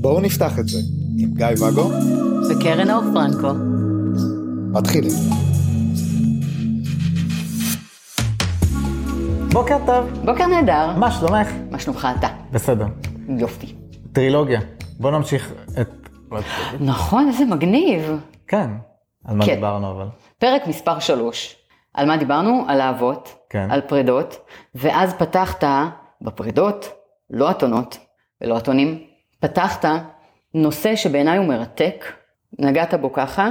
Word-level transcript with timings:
בואו 0.00 0.20
נפתח 0.20 0.58
את 0.58 0.68
זה 0.68 0.78
עם 1.18 1.34
גיא 1.34 1.46
ואגו 1.60 1.90
וקרן 2.50 2.90
אור 2.90 3.02
פרנקו. 3.14 3.52
מתחילים. 4.72 5.12
בוקר 9.52 9.76
טוב, 9.86 10.10
בוקר 10.24 10.46
נהדר. 10.46 10.96
מה 10.96 11.10
שלומך? 11.10 11.48
מה 11.70 11.78
שלומך 11.78 12.08
אתה? 12.18 12.28
בסדר. 12.52 12.86
יופי. 13.38 13.74
טרילוגיה. 14.12 14.60
בוא 14.98 15.10
נמשיך 15.10 15.52
את... 15.80 16.08
נכון, 16.80 17.28
איזה 17.28 17.44
מגניב. 17.44 18.10
כן. 18.48 18.70
על 19.24 19.36
מה 19.36 19.46
כן. 19.46 19.54
דיברנו 19.54 19.90
אבל? 19.90 20.06
פרק 20.38 20.66
מספר 20.66 20.98
3. 20.98 21.59
על 21.94 22.06
מה 22.06 22.16
דיברנו? 22.16 22.64
על 22.68 22.80
אהבות, 22.80 23.38
כן. 23.50 23.70
על 23.70 23.80
פרידות, 23.80 24.36
ואז 24.74 25.14
פתחת 25.14 25.64
בפרידות, 26.20 26.92
לא 27.30 27.50
אתונות 27.50 27.98
ולא 28.40 28.58
אתונים, 28.58 29.04
פתחת 29.40 29.84
נושא 30.54 30.96
שבעיניי 30.96 31.38
הוא 31.38 31.46
מרתק, 31.46 32.04
נגעת 32.58 32.94
בו 32.94 33.12
ככה, 33.12 33.48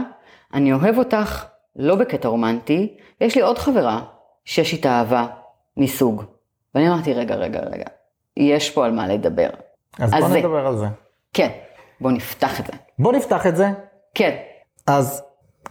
אני 0.53 0.73
אוהב 0.73 0.97
אותך 0.97 1.45
לא 1.75 1.95
בקטע 1.95 2.27
רומנטי, 2.27 2.97
ויש 3.21 3.35
לי 3.35 3.41
עוד 3.41 3.57
חברה 3.57 4.01
שיש 4.45 4.73
איתה 4.73 4.89
אהבה 4.89 5.27
מסוג. 5.77 6.23
ואני 6.75 6.89
אמרתי, 6.89 7.13
רגע, 7.13 7.35
רגע, 7.35 7.59
רגע, 7.59 7.85
יש 8.37 8.69
פה 8.69 8.85
על 8.85 8.91
מה 8.91 9.07
לדבר. 9.07 9.49
אז 9.99 10.13
אז 10.13 10.19
בוא 10.19 10.29
זה. 10.29 10.39
נדבר 10.39 10.67
על 10.67 10.77
זה. 10.77 10.85
כן, 11.33 11.49
בוא 12.01 12.11
נפתח 12.11 12.59
את 12.59 12.65
זה. 12.65 12.73
בוא 12.99 13.13
נפתח 13.13 13.47
את 13.47 13.55
זה. 13.55 13.69
כן, 14.15 14.35
אז... 14.87 15.23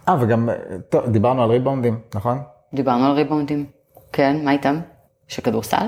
אה, 0.09 0.15
וגם... 0.21 0.49
טוב, 0.89 1.05
דיברנו 1.05 1.43
על 1.43 1.49
ריבאונדים, 1.49 1.99
נכון? 2.15 2.41
דיברנו 2.73 3.05
על 3.05 3.11
ריבאונדים. 3.11 3.65
כן, 4.13 4.37
מה 4.43 4.51
איתם? 4.51 4.79
שכדורסל? 5.27 5.87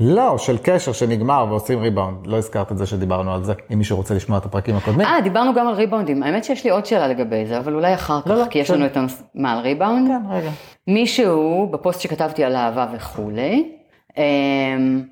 לא, 0.00 0.38
של 0.38 0.58
קשר 0.62 0.92
שנגמר 0.92 1.46
ועושים 1.48 1.78
ריבאונד. 1.78 2.26
לא 2.26 2.36
הזכרת 2.36 2.72
את 2.72 2.78
זה 2.78 2.86
שדיברנו 2.86 3.34
על 3.34 3.44
זה, 3.44 3.52
אם 3.72 3.78
מישהו 3.78 3.96
רוצה 3.96 4.14
לשמוע 4.14 4.38
את 4.38 4.44
הפרקים 4.44 4.76
הקודמים. 4.76 5.06
אה, 5.06 5.20
דיברנו 5.20 5.54
גם 5.54 5.68
על 5.68 5.74
ריבאונדים. 5.74 6.22
האמת 6.22 6.44
שיש 6.44 6.64
לי 6.64 6.70
עוד 6.70 6.86
שאלה 6.86 7.08
לגבי 7.08 7.46
זה, 7.46 7.58
אבל 7.58 7.74
אולי 7.74 7.94
אחר 7.94 8.20
כך, 8.20 8.26
לא, 8.26 8.38
לא, 8.38 8.44
כי 8.50 8.58
יש. 8.58 8.70
לנו 8.70 8.86
את 8.86 8.96
הנושא... 8.96 9.22
מה, 9.34 9.52
על 9.52 9.58
ריבאונד? 9.58 10.08
כן, 10.08 10.30
רגע. 10.30 10.50
מישהו, 10.86 11.68
בפוסט 11.72 12.00
שכתבתי 12.00 12.44
על 12.44 12.56
אהבה 12.56 12.86
וכולי, 12.92 13.72
אמ, 14.16 15.02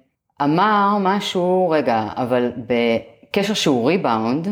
אמר 0.43 0.97
משהו, 1.01 1.71
רגע, 1.71 2.09
אבל 2.17 2.53
בקשר 2.67 3.55
שהוא 3.55 3.89
ריבאונד, 3.89 4.49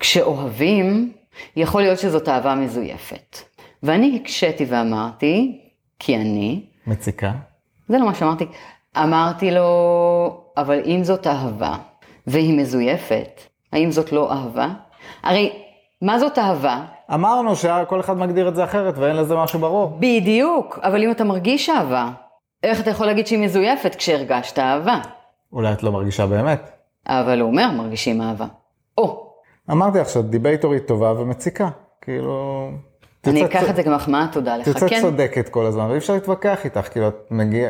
כשאוהבים, 0.00 1.12
יכול 1.56 1.82
להיות 1.82 1.98
שזאת 1.98 2.28
אהבה 2.28 2.54
מזויפת. 2.54 3.36
ואני 3.82 4.20
הקשיתי 4.22 4.64
ואמרתי, 4.68 5.61
כי 6.04 6.16
אני, 6.16 6.64
מציקה. 6.86 7.32
זה 7.88 7.98
לא 7.98 8.06
מה 8.06 8.14
שאמרתי. 8.14 8.46
אמרתי 8.96 9.50
לו, 9.50 10.42
אבל 10.56 10.80
אם 10.84 11.04
זאת 11.04 11.26
אהבה, 11.26 11.76
והיא 12.26 12.58
מזויפת, 12.58 13.40
האם 13.72 13.90
זאת 13.90 14.12
לא 14.12 14.32
אהבה? 14.32 14.68
הרי, 15.22 15.52
מה 16.02 16.18
זאת 16.18 16.38
אהבה? 16.38 16.84
אמרנו 17.14 17.56
שכל 17.56 18.00
אחד 18.00 18.16
מגדיר 18.16 18.48
את 18.48 18.54
זה 18.54 18.64
אחרת 18.64 18.98
ואין 18.98 19.16
לזה 19.16 19.36
משהו 19.36 19.58
ברור. 19.58 19.96
בדיוק, 19.98 20.78
אבל 20.82 21.02
אם 21.02 21.10
אתה 21.10 21.24
מרגיש 21.24 21.70
אהבה, 21.70 22.10
איך 22.62 22.80
אתה 22.80 22.90
יכול 22.90 23.06
להגיד 23.06 23.26
שהיא 23.26 23.38
מזויפת 23.38 23.94
כשהרגשת 23.94 24.58
אהבה? 24.58 25.00
אולי 25.52 25.72
את 25.72 25.82
לא 25.82 25.92
מרגישה 25.92 26.26
באמת. 26.26 26.70
אבל 27.06 27.40
הוא 27.40 27.50
אומר, 27.50 27.70
מרגישים 27.70 28.22
אהבה. 28.22 28.46
או, 28.98 29.32
אמרתי 29.70 29.98
לך 29.98 30.08
שאת 30.08 30.30
דיבייטורית 30.30 30.86
טובה 30.86 31.12
ומציקה. 31.12 31.68
כאילו... 32.00 32.68
אני 33.26 33.44
אקח 33.44 33.70
את 33.70 33.76
זה 33.76 33.82
כמחמאה, 33.82 34.26
תודה 34.32 34.56
לך. 34.56 34.68
תצא 34.68 34.88
כן, 34.88 35.00
צודקת 35.00 35.48
כל 35.48 35.66
הזמן, 35.66 35.84
ואי 35.84 35.98
אפשר 35.98 36.14
להתווכח 36.14 36.64
איתך, 36.64 36.88
כאילו 36.90 37.08
את 37.08 37.14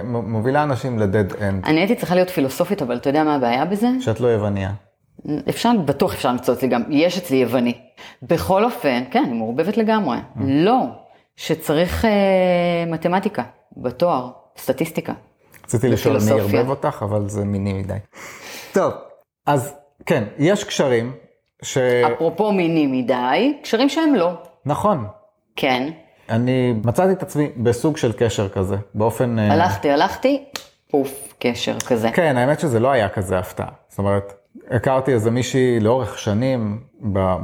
מובילה 0.04 0.62
אנשים 0.62 0.98
ל 0.98 1.07
dead 1.07 1.42
end, 1.42 1.64
אני 1.64 1.80
הייתי 1.80 1.94
צריכה 1.94 2.14
להיות 2.14 2.30
פילוסופית, 2.30 2.82
אבל 2.82 2.96
אתה 2.96 3.08
יודע 3.08 3.24
מה 3.24 3.34
הבעיה 3.34 3.64
בזה? 3.64 3.88
שאת 4.00 4.20
לא 4.20 4.28
יווניה. 4.28 4.70
אפשר, 5.48 5.70
בטוח 5.84 6.14
אפשר 6.14 6.28
למצוא 6.28 6.54
אצלי 6.54 6.68
גם, 6.68 6.82
יש 6.88 7.18
אצלי 7.18 7.36
יווני. 7.36 7.74
בכל 8.22 8.64
אופן, 8.64 9.02
כן, 9.10 9.24
היא 9.26 9.34
מעורבבת 9.34 9.76
לגמרי. 9.76 10.16
לא, 10.46 10.80
שצריך 11.36 12.04
אה, 12.04 12.10
מתמטיקה, 12.86 13.42
בתואר, 13.76 14.30
סטטיסטיקה. 14.58 15.12
רציתי 15.64 15.88
לשאול 15.88 16.16
מי. 16.16 16.40
ערבב 16.40 16.70
אותך, 16.70 17.04
אבל 17.08 17.28
זה 17.28 17.44
מיני 17.44 17.72
מדי. 17.72 17.94
טוב, 18.72 18.92
אז 19.46 19.74
כן, 20.06 20.24
יש 20.38 20.64
קשרים 20.64 21.12
ש... 21.62 21.78
אפרופו 21.78 22.52
מיני 22.52 22.86
מדי, 22.86 23.58
קשרים 23.62 23.88
שהם 23.88 24.14
לא. 24.14 24.32
נכון, 24.66 25.06
כן, 25.56 25.90
אני 26.28 26.72
מצאתי 26.84 27.12
את 27.12 27.22
עצמי 27.22 27.48
בסוג 27.56 27.96
של 27.96 28.12
קשר 28.12 28.48
כזה, 28.48 28.76
באופן... 28.94 29.38
אה, 29.38 29.52
הלכתי, 29.52 29.90
הלכתי, 29.90 30.44
פוף, 30.90 31.34
קשר 31.38 31.80
כזה. 31.86 32.10
כן, 32.10 32.36
האמת 32.36 32.60
שזה 32.60 32.80
לא 32.80 32.90
היה 32.90 33.08
כזה 33.08 33.38
הפתעה. 33.38 33.68
זאת 33.88 33.98
אומרת, 33.98 34.32
הכרתי 34.70 35.12
איזה 35.12 35.30
מישהי 35.30 35.80
לאורך 35.80 36.18
שנים 36.18 36.80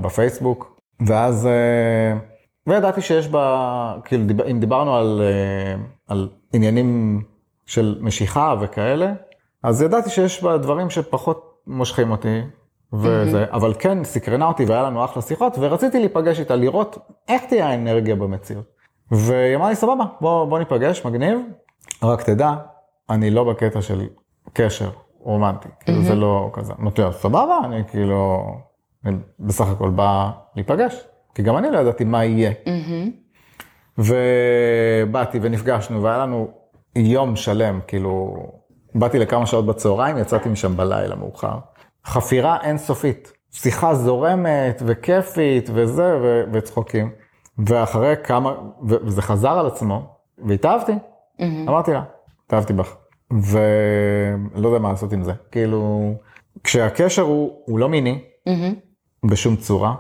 בפייסבוק, 0.01 0.81
ואז... 1.07 1.47
אה, 1.47 2.19
וידעתי 2.67 3.01
שיש 3.01 3.29
בה, 3.29 3.95
כאילו, 4.05 4.25
דיב- 4.25 4.43
אם 4.43 4.61
דיברנו 4.61 4.97
על, 4.97 5.23
אה, 5.25 5.75
על 6.09 6.29
עניינים 6.53 7.23
של 7.67 7.99
משיכה 8.01 8.55
וכאלה, 8.61 9.13
אז 9.63 9.83
ידעתי 9.83 10.11
שיש 10.11 10.43
בה 10.43 10.59
דברים 10.59 10.91
שפחות 10.91 11.59
מושכים 11.67 12.11
אותי, 12.11 12.41
וזה, 12.93 13.45
אבל 13.51 13.75
כן, 13.79 14.05
סקרנה 14.05 14.47
אותי 14.47 14.65
והיה 14.65 14.83
לנו 14.83 15.05
אחלה 15.05 15.23
שיחות, 15.23 15.57
ורציתי 15.61 15.99
להיפגש 15.99 16.41
איתה, 16.41 16.57
לראות 16.57 16.99
איך 17.29 17.45
תהיה 17.45 17.67
האנרגיה 17.69 18.17
במציאות. 18.17 18.65
והיא 19.11 19.57
אמרה 19.57 19.69
לי, 19.69 19.77
סבבה, 19.77 20.05
בוא, 20.21 20.45
בוא 20.45 20.59
ניפגש, 20.59 21.07
מגניב, 21.07 21.39
רק 22.03 22.23
תדע, 22.23 22.53
אני 23.11 23.31
לא 23.31 23.45
בקטע 23.45 23.83
של 23.83 24.07
קשר 24.53 24.91
רומנטי, 25.21 25.69
כאילו 25.81 26.03
זה 26.03 26.15
לא 26.15 26.51
כזה. 26.53 26.73
אמרתי 26.81 27.03
לה, 27.03 27.13
סבבה, 27.13 27.59
אני 27.65 27.83
כאילו, 27.91 28.45
אני 29.05 29.17
בסך 29.41 29.69
הכל 29.69 29.91
בא 29.91 30.31
להיפגש, 30.57 31.05
כי 31.35 31.43
גם 31.43 31.57
אני 31.57 31.71
לא 31.71 31.79
ידעתי 31.79 32.05
מה 32.05 32.25
יהיה. 32.25 32.53
ובאתי 33.99 35.39
ונפגשנו, 35.43 36.03
והיה 36.03 36.19
לנו 36.19 36.49
יום 36.97 37.37
שלם, 37.37 37.81
כאילו, 37.87 38.37
באתי 38.95 39.19
לכמה 39.19 39.47
שעות 39.47 39.67
בצהריים, 39.67 40.19
יצאתי 40.19 40.49
משם 40.49 40.77
בלילה 40.77 41.17
מאוחר. 41.17 41.59
חפירה 42.05 42.59
אינסופית, 42.63 43.33
שיחה 43.53 43.95
זורמת 43.95 44.83
וכיפית 44.87 45.71
וזה, 45.75 46.19
ו- 46.23 46.45
וצחוקים. 46.53 47.11
ואחרי 47.67 48.15
כמה, 48.25 48.51
ו- 48.89 48.97
וזה 49.07 49.23
חזר 49.23 49.51
על 49.51 49.67
עצמו, 49.67 50.17
והתאהבתי. 50.39 50.93
אמרתי 51.69 51.93
לה, 51.93 52.03
התאהבתי 52.47 52.73
בך. 52.73 52.97
ולא 53.33 54.69
יודע 54.69 54.79
מה 54.79 54.91
לעשות 54.91 55.13
עם 55.13 55.23
זה. 55.23 55.33
כאילו, 55.53 56.13
כשהקשר 56.65 57.23
הוא, 57.23 57.63
הוא 57.65 57.79
לא 57.79 57.89
מיני, 57.89 58.23
בשום 59.25 59.57
צורה, 59.57 59.95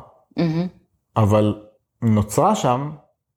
אבל 1.16 1.62
נוצרה 2.02 2.54
שם 2.54 2.90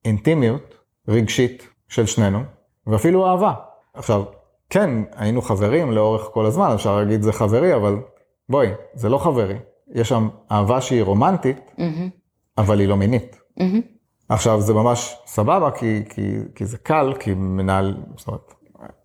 אינטימיות 0.06 0.76
רגשית 1.08 1.68
של 1.88 2.06
שנינו, 2.06 2.40
ואפילו 2.88 3.28
אהבה. 3.28 3.54
עכשיו, 3.94 4.24
כן, 4.70 4.90
היינו 5.16 5.42
חברים 5.42 5.92
לאורך 5.92 6.22
כל 6.34 6.46
הזמן, 6.46 6.72
אפשר 6.74 6.98
להגיד 6.98 7.22
זה 7.22 7.32
חברי, 7.34 7.76
אבל 7.76 7.96
בואי, 8.52 8.68
זה 8.94 9.10
לא 9.10 9.18
חברי. 9.18 9.56
יש 9.94 10.10
שם 10.10 10.30
אהבה 10.52 10.82
שהיא 10.82 11.04
רומנטית, 11.04 11.72
אבל 12.58 12.80
היא 12.80 12.88
לא 12.88 12.98
מינית. 12.98 13.40
עכשיו, 14.30 14.62
זה 14.62 14.74
ממש 14.74 15.16
סבבה, 15.26 15.72
כי, 15.72 16.04
כי, 16.10 16.22
כי 16.56 16.66
זה 16.66 16.78
קל, 16.78 17.14
כי 17.20 17.34
מנהל, 17.34 17.98
זאת 18.18 18.28
אומרת, 18.28 18.54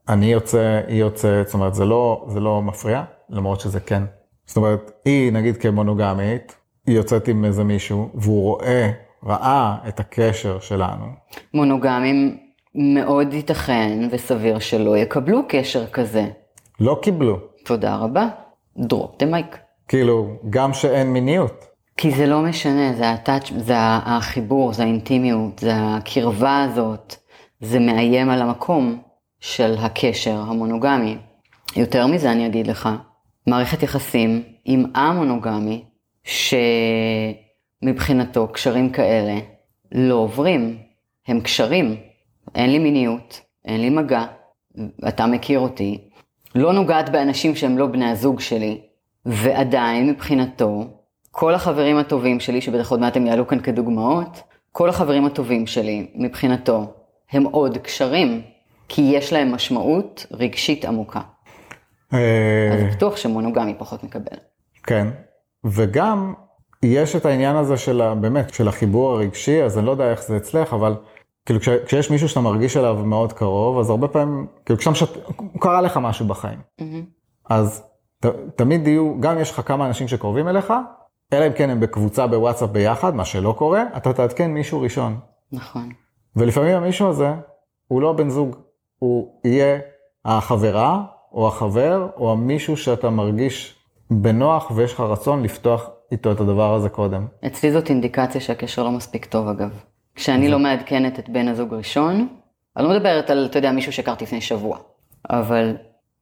אני 0.08 0.26
יוצא, 0.32 0.80
היא 0.86 1.00
יוצאת, 1.00 1.46
זאת 1.46 1.54
אומרת, 1.54 1.74
זה 1.74 1.84
לא, 1.84 2.26
זה 2.28 2.40
לא 2.40 2.62
מפריע, 2.62 3.04
למרות 3.30 3.60
שזה 3.60 3.80
כן. 3.80 4.02
זאת 4.46 4.56
אומרת, 4.56 4.92
היא, 5.04 5.32
נגיד 5.32 5.56
כמונוגמית, 5.56 6.56
היא 6.86 6.96
יוצאת 6.96 7.28
עם 7.28 7.44
איזה 7.44 7.64
מישהו, 7.64 8.10
והוא 8.14 8.42
רואה, 8.42 8.90
ראה 9.24 9.76
את 9.88 10.00
הקשר 10.00 10.60
שלנו. 10.60 11.04
מונוגמים 11.54 12.36
מאוד 12.74 13.32
ייתכן 13.32 14.08
וסביר 14.10 14.58
שלא 14.58 14.96
יקבלו 14.96 15.42
קשר 15.48 15.86
כזה. 15.86 16.26
לא 16.80 16.98
קיבלו. 17.02 17.38
תודה 17.64 17.96
רבה. 17.96 18.28
דרופ 18.78 19.18
דה 19.18 19.26
מייק. 19.26 19.58
כאילו, 19.88 20.36
גם 20.50 20.72
שאין 20.72 21.12
מיניות. 21.12 21.64
כי 21.96 22.10
זה 22.10 22.26
לא 22.26 22.42
משנה, 22.42 22.92
זה 22.92 23.10
הטאצ', 23.10 23.52
זה 23.56 23.74
החיבור, 23.78 24.72
זה 24.72 24.82
האינטימיות, 24.82 25.58
זה 25.58 25.72
הקרבה 25.74 26.62
הזאת, 26.62 27.14
זה 27.60 27.80
מאיים 27.80 28.30
על 28.30 28.42
המקום 28.42 29.02
של 29.40 29.74
הקשר 29.78 30.40
המונוגמי. 30.40 31.16
יותר 31.76 32.06
מזה 32.06 32.32
אני 32.32 32.46
אגיד 32.46 32.66
לך, 32.66 32.88
מערכת 33.46 33.82
יחסים 33.82 34.42
עם 34.64 34.84
א-מונוגמי, 34.94 35.84
שמבחינתו 37.82 38.48
קשרים 38.48 38.90
כאלה 38.90 39.38
לא 39.92 40.14
עוברים, 40.14 40.78
הם 41.28 41.40
קשרים. 41.40 41.96
אין 42.54 42.70
לי 42.70 42.78
מיניות, 42.78 43.40
אין 43.64 43.80
לי 43.80 43.90
מגע, 43.90 44.24
אתה 45.08 45.26
מכיר 45.26 45.58
אותי, 45.58 46.05
לא 46.56 46.72
נוגעת 46.72 47.08
באנשים 47.08 47.54
שהם 47.54 47.78
לא 47.78 47.86
בני 47.86 48.10
הזוג 48.10 48.40
שלי, 48.40 48.80
ועדיין 49.26 50.10
מבחינתו, 50.10 50.84
כל 51.30 51.54
החברים 51.54 51.96
הטובים 51.96 52.40
שלי, 52.40 52.60
שבטח 52.60 52.90
עוד 52.90 53.00
מעט 53.00 53.16
הם 53.16 53.26
יעלו 53.26 53.46
כאן 53.46 53.60
כדוגמאות, 53.60 54.42
כל 54.72 54.88
החברים 54.88 55.26
הטובים 55.26 55.66
שלי, 55.66 56.06
מבחינתו, 56.14 56.92
הם 57.32 57.44
עוד 57.44 57.78
קשרים. 57.78 58.42
כי 58.88 59.02
יש 59.02 59.32
להם 59.32 59.54
משמעות 59.54 60.26
רגשית 60.32 60.84
עמוקה. 60.84 61.20
אה, 62.12 62.70
אז 62.72 62.94
בטוח 62.96 63.16
שמונוגמי 63.16 63.74
פחות 63.78 64.04
מקבל. 64.04 64.36
כן, 64.82 65.06
וגם 65.64 66.34
יש 66.82 67.16
את 67.16 67.26
העניין 67.26 67.56
הזה 67.56 67.76
של, 67.76 68.02
באמת, 68.20 68.54
של 68.54 68.68
החיבור 68.68 69.12
הרגשי, 69.12 69.62
אז 69.62 69.78
אני 69.78 69.86
לא 69.86 69.90
יודע 69.90 70.10
איך 70.10 70.22
זה 70.22 70.36
אצלך, 70.36 70.72
אבל 70.72 70.94
כאילו 71.46 71.60
כש, 71.60 71.68
כשיש 71.68 72.10
מישהו 72.10 72.28
שאתה 72.28 72.40
מרגיש 72.40 72.76
אליו 72.76 72.96
מאוד 73.04 73.32
קרוב, 73.32 73.78
אז 73.78 73.90
הרבה 73.90 74.08
פעמים, 74.08 74.46
כאילו 74.64 74.78
כשם 74.78 74.94
שאת, 74.94 75.08
קרה 75.60 75.80
לך 75.80 75.96
משהו 75.96 76.26
בחיים, 76.26 76.58
אז 77.50 77.82
ת, 78.20 78.26
תמיד 78.56 78.86
יהיו, 78.86 79.20
גם 79.20 79.38
יש 79.38 79.50
לך 79.50 79.60
כמה 79.66 79.86
אנשים 79.86 80.08
שקרובים 80.08 80.48
אליך, 80.48 80.72
אלא 81.32 81.46
אם 81.46 81.52
כן 81.52 81.70
הם 81.70 81.80
בקבוצה 81.80 82.26
בוואטסאפ 82.26 82.70
ביחד, 82.70 83.14
מה 83.14 83.24
שלא 83.24 83.54
קורה, 83.58 83.82
אתה 83.96 84.12
תעדכן 84.12 84.50
מישהו 84.50 84.80
ראשון. 84.80 85.18
נכון. 85.52 85.88
ולפעמים 86.36 86.76
המישהו 86.76 87.08
הזה, 87.08 87.34
הוא 87.88 88.02
לא 88.02 88.12
בן 88.12 88.28
זוג, 88.28 88.56
הוא 88.98 89.40
יהיה 89.44 89.78
החברה, 90.24 91.04
או 91.32 91.48
החבר, 91.48 92.08
או 92.16 92.32
המישהו 92.32 92.76
שאתה 92.76 93.10
מרגיש 93.10 93.76
בנוח 94.10 94.70
ויש 94.74 94.92
לך 94.92 95.00
רצון 95.00 95.42
לפתוח 95.42 95.90
איתו 96.12 96.32
את 96.32 96.40
הדבר 96.40 96.74
הזה 96.74 96.88
קודם. 96.88 97.26
אצלי 97.46 97.72
זאת 97.72 97.90
אינדיקציה 97.90 98.40
שהקשר 98.40 98.82
לא 98.82 98.90
מספיק 98.90 99.24
טוב 99.24 99.48
אגב. 99.48 99.70
כשאני 100.16 100.48
לא 100.48 100.58
מעדכנת 100.58 101.18
את 101.18 101.28
בן 101.28 101.48
הזוג 101.48 101.74
ראשון, 101.74 102.28
אני 102.76 102.84
לא 102.84 102.90
מדברת 102.90 103.30
על, 103.30 103.46
אתה 103.46 103.58
יודע, 103.58 103.72
מישהו 103.72 103.92
שהכרתי 103.92 104.24
לפני 104.24 104.40
שבוע, 104.40 104.78
אבל 105.30 105.76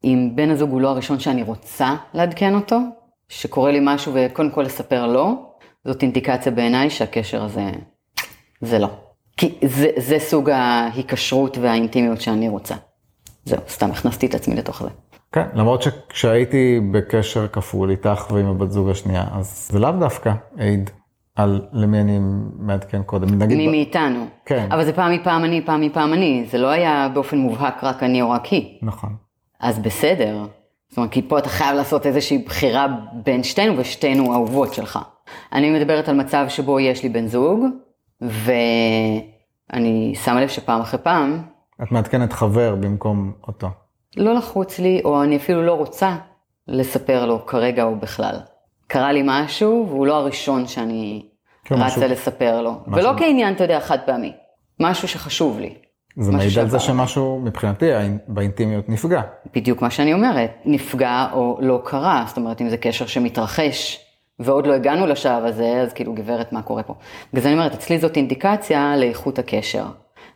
אם 0.05 0.31
בן 0.35 0.51
הזוג 0.51 0.71
הוא 0.71 0.81
לא 0.81 0.89
הראשון 0.89 1.19
שאני 1.21 1.43
רוצה 1.43 1.97
לעדכן 2.15 2.55
אותו, 2.55 2.79
שקורה 3.29 3.73
לי 3.73 3.79
משהו 3.83 4.13
וקודם 4.15 4.51
כל 4.51 4.63
לספר 4.63 5.07
לו, 5.07 5.53
זאת 5.85 6.03
אינדיקציה 6.03 6.53
בעיניי 6.53 6.91
שהקשר 6.91 7.45
הזה, 7.45 7.71
זה 8.61 8.79
לא. 8.79 8.89
כי 9.37 9.59
זה, 9.65 9.89
זה 9.97 10.19
סוג 10.19 10.51
ההיקשרות 10.51 11.59
והאינטימיות 11.59 12.21
שאני 12.21 12.49
רוצה. 12.49 12.75
זהו, 13.45 13.61
סתם 13.69 13.91
הכנסתי 13.91 14.27
את 14.27 14.35
עצמי 14.35 14.55
לתוך 14.55 14.83
זה. 14.83 14.89
כן, 15.33 15.47
למרות 15.55 15.83
שכשהייתי 15.83 16.81
בקשר 16.93 17.49
כפול 17.49 17.91
איתך 17.91 18.31
ועם 18.31 18.47
הבת 18.47 18.71
זוג 18.71 18.91
השנייה, 18.91 19.25
אז 19.33 19.69
זה 19.73 19.79
לאו 19.79 19.91
דווקא 19.91 20.33
העיד 20.59 20.91
על 21.37 21.67
למי 21.73 22.01
אני 22.01 22.19
מעדכן 22.59 23.03
קודם. 23.03 23.39
נגיד, 23.39 23.57
מי 23.59 23.69
ב- 23.69 23.71
מאיתנו. 23.71 24.27
כן. 24.47 24.69
אבל 24.71 24.85
זה 24.85 24.93
פעם 24.93 25.13
מפעם 25.13 25.45
אני, 25.45 25.63
פעם 25.63 25.81
מפעם 25.81 26.13
אני. 26.13 26.45
זה 26.51 26.59
לא 26.59 26.69
היה 26.69 27.09
באופן 27.15 27.39
מובהק 27.39 27.85
רק 27.85 28.03
אני 28.03 28.23
או 28.23 28.31
רק 28.31 28.45
היא. 28.47 28.79
נכון. 28.83 29.17
אז 29.61 29.79
בסדר. 29.79 30.47
זאת 30.89 30.97
אומרת, 30.97 31.11
כי 31.13 31.23
פה 31.23 31.39
אתה 31.39 31.49
חייב 31.49 31.77
לעשות 31.77 32.07
איזושהי 32.07 32.39
בחירה 32.39 32.87
בין 33.13 33.43
שתינו, 33.43 33.79
ושתינו 33.79 34.35
אהובות 34.35 34.75
שלך. 34.75 34.99
אני 35.53 35.71
מדברת 35.79 36.09
על 36.09 36.17
מצב 36.17 36.45
שבו 36.49 36.81
יש 36.81 37.03
לי 37.03 37.09
בן 37.09 37.27
זוג, 37.27 37.65
ואני 38.21 40.15
שמה 40.25 40.41
לב 40.41 40.49
שפעם 40.49 40.81
אחרי 40.81 41.01
פעם, 41.03 41.43
את 41.83 41.93
מעדכנת 41.93 42.33
חבר 42.33 42.75
במקום 42.75 43.33
אותו. 43.49 43.69
לא 44.17 44.35
לחוץ 44.35 44.79
לי, 44.79 45.01
או 45.05 45.23
אני 45.23 45.37
אפילו 45.37 45.63
לא 45.63 45.73
רוצה 45.75 46.17
לספר 46.69 47.27
לו 47.27 47.47
כרגע 47.47 47.83
או 47.83 47.97
בכלל. 47.97 48.37
קרה 48.87 49.13
לי 49.13 49.23
משהו, 49.25 49.87
והוא 49.89 50.07
לא 50.07 50.15
הראשון 50.17 50.67
שאני 50.67 51.23
כן, 51.65 51.75
רצה 51.75 51.85
משהו- 51.87 52.03
לספר 52.03 52.63
לו. 52.63 52.73
משהו- 52.87 52.93
ולא 52.93 53.19
כעניין, 53.19 53.55
אתה 53.55 53.65
יודע, 53.65 53.81
חד 53.81 53.99
פעמי. 54.07 54.33
משהו 54.81 55.09
שחשוב 55.09 55.61
לי. 55.61 55.75
זה 56.17 56.33
מעיד 56.33 56.59
על 56.59 56.69
זה. 56.69 56.79
שמשהו 56.79 57.41
מבחינתי 57.45 57.87
באינטימיות 58.29 58.89
נפגע. 58.89 59.21
בדיוק 59.55 59.83
מה 59.83 59.91
שאני 59.91 60.13
אומרת, 60.15 60.51
נפגע 60.65 61.27
או 61.33 61.59
לא 61.61 61.81
קרה, 61.85 62.25
זאת 62.27 62.37
אומרת 62.37 62.61
אם 62.61 62.69
זה 62.69 62.77
קשר 62.77 63.07
שמתרחש 63.07 64.01
ועוד 64.39 64.67
לא 64.67 64.73
הגענו 64.75 65.07
לשלב 65.07 65.45
הזה, 65.45 65.81
אז 65.83 65.93
כאילו 65.93 66.13
גברת 66.15 66.53
מה 66.53 66.63
קורה 66.63 66.83
פה. 66.83 66.95
בגלל 67.33 67.43
זה 67.43 67.49
אני 67.49 67.57
אומרת, 67.59 67.75
אצלי 67.75 67.99
זאת 67.99 68.17
אינדיקציה 68.17 68.97
לאיכות 68.97 69.39
הקשר. 69.39 69.85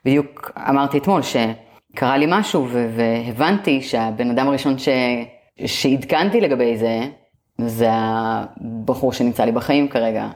בדיוק 0.05 0.51
אמרתי 0.69 0.99
אתמול 0.99 1.21
שקרה 1.23 2.17
לי 2.19 2.27
משהו 2.29 2.69
והבנתי 2.71 3.83
שהבן 3.83 4.31
אדם 4.31 4.49
הראשון 4.49 4.79
ש- 4.79 4.89
שעדכנתי 5.67 6.41
לגבי 6.41 6.77
זה, 6.77 7.01
זה 7.59 7.89
הבחור 7.91 9.13
שנמצא 9.13 9.45
לי 9.45 9.53
בחיים 9.53 9.89
כרגע. 9.89 10.29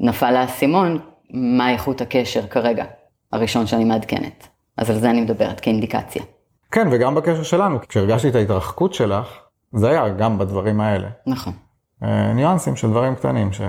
נפל 0.00 0.36
האסימון, 0.36 0.98
מה 1.30 1.70
איכות 1.70 2.00
הקשר 2.00 2.46
כרגע, 2.46 2.84
הראשון 3.32 3.66
שאני 3.66 3.84
מעדכנת. 3.84 4.48
אז 4.76 4.90
על 4.90 4.98
זה 4.98 5.10
אני 5.10 5.20
מדברת 5.20 5.60
כאינדיקציה. 5.60 6.22
כן, 6.70 6.88
וגם 6.90 7.14
בקשר 7.14 7.42
שלנו, 7.42 7.78
כשהרגשתי 7.88 8.28
את 8.28 8.34
ההתרחקות 8.34 8.94
שלך, 8.94 9.28
זה 9.72 9.88
היה 9.88 10.08
גם 10.08 10.38
בדברים 10.38 10.80
האלה. 10.80 11.08
נכון. 11.26 11.52
אה, 12.02 12.32
ניואנסים 12.32 12.76
של 12.76 12.90
דברים 12.90 13.14
קטנים 13.14 13.52
ש... 13.52 13.60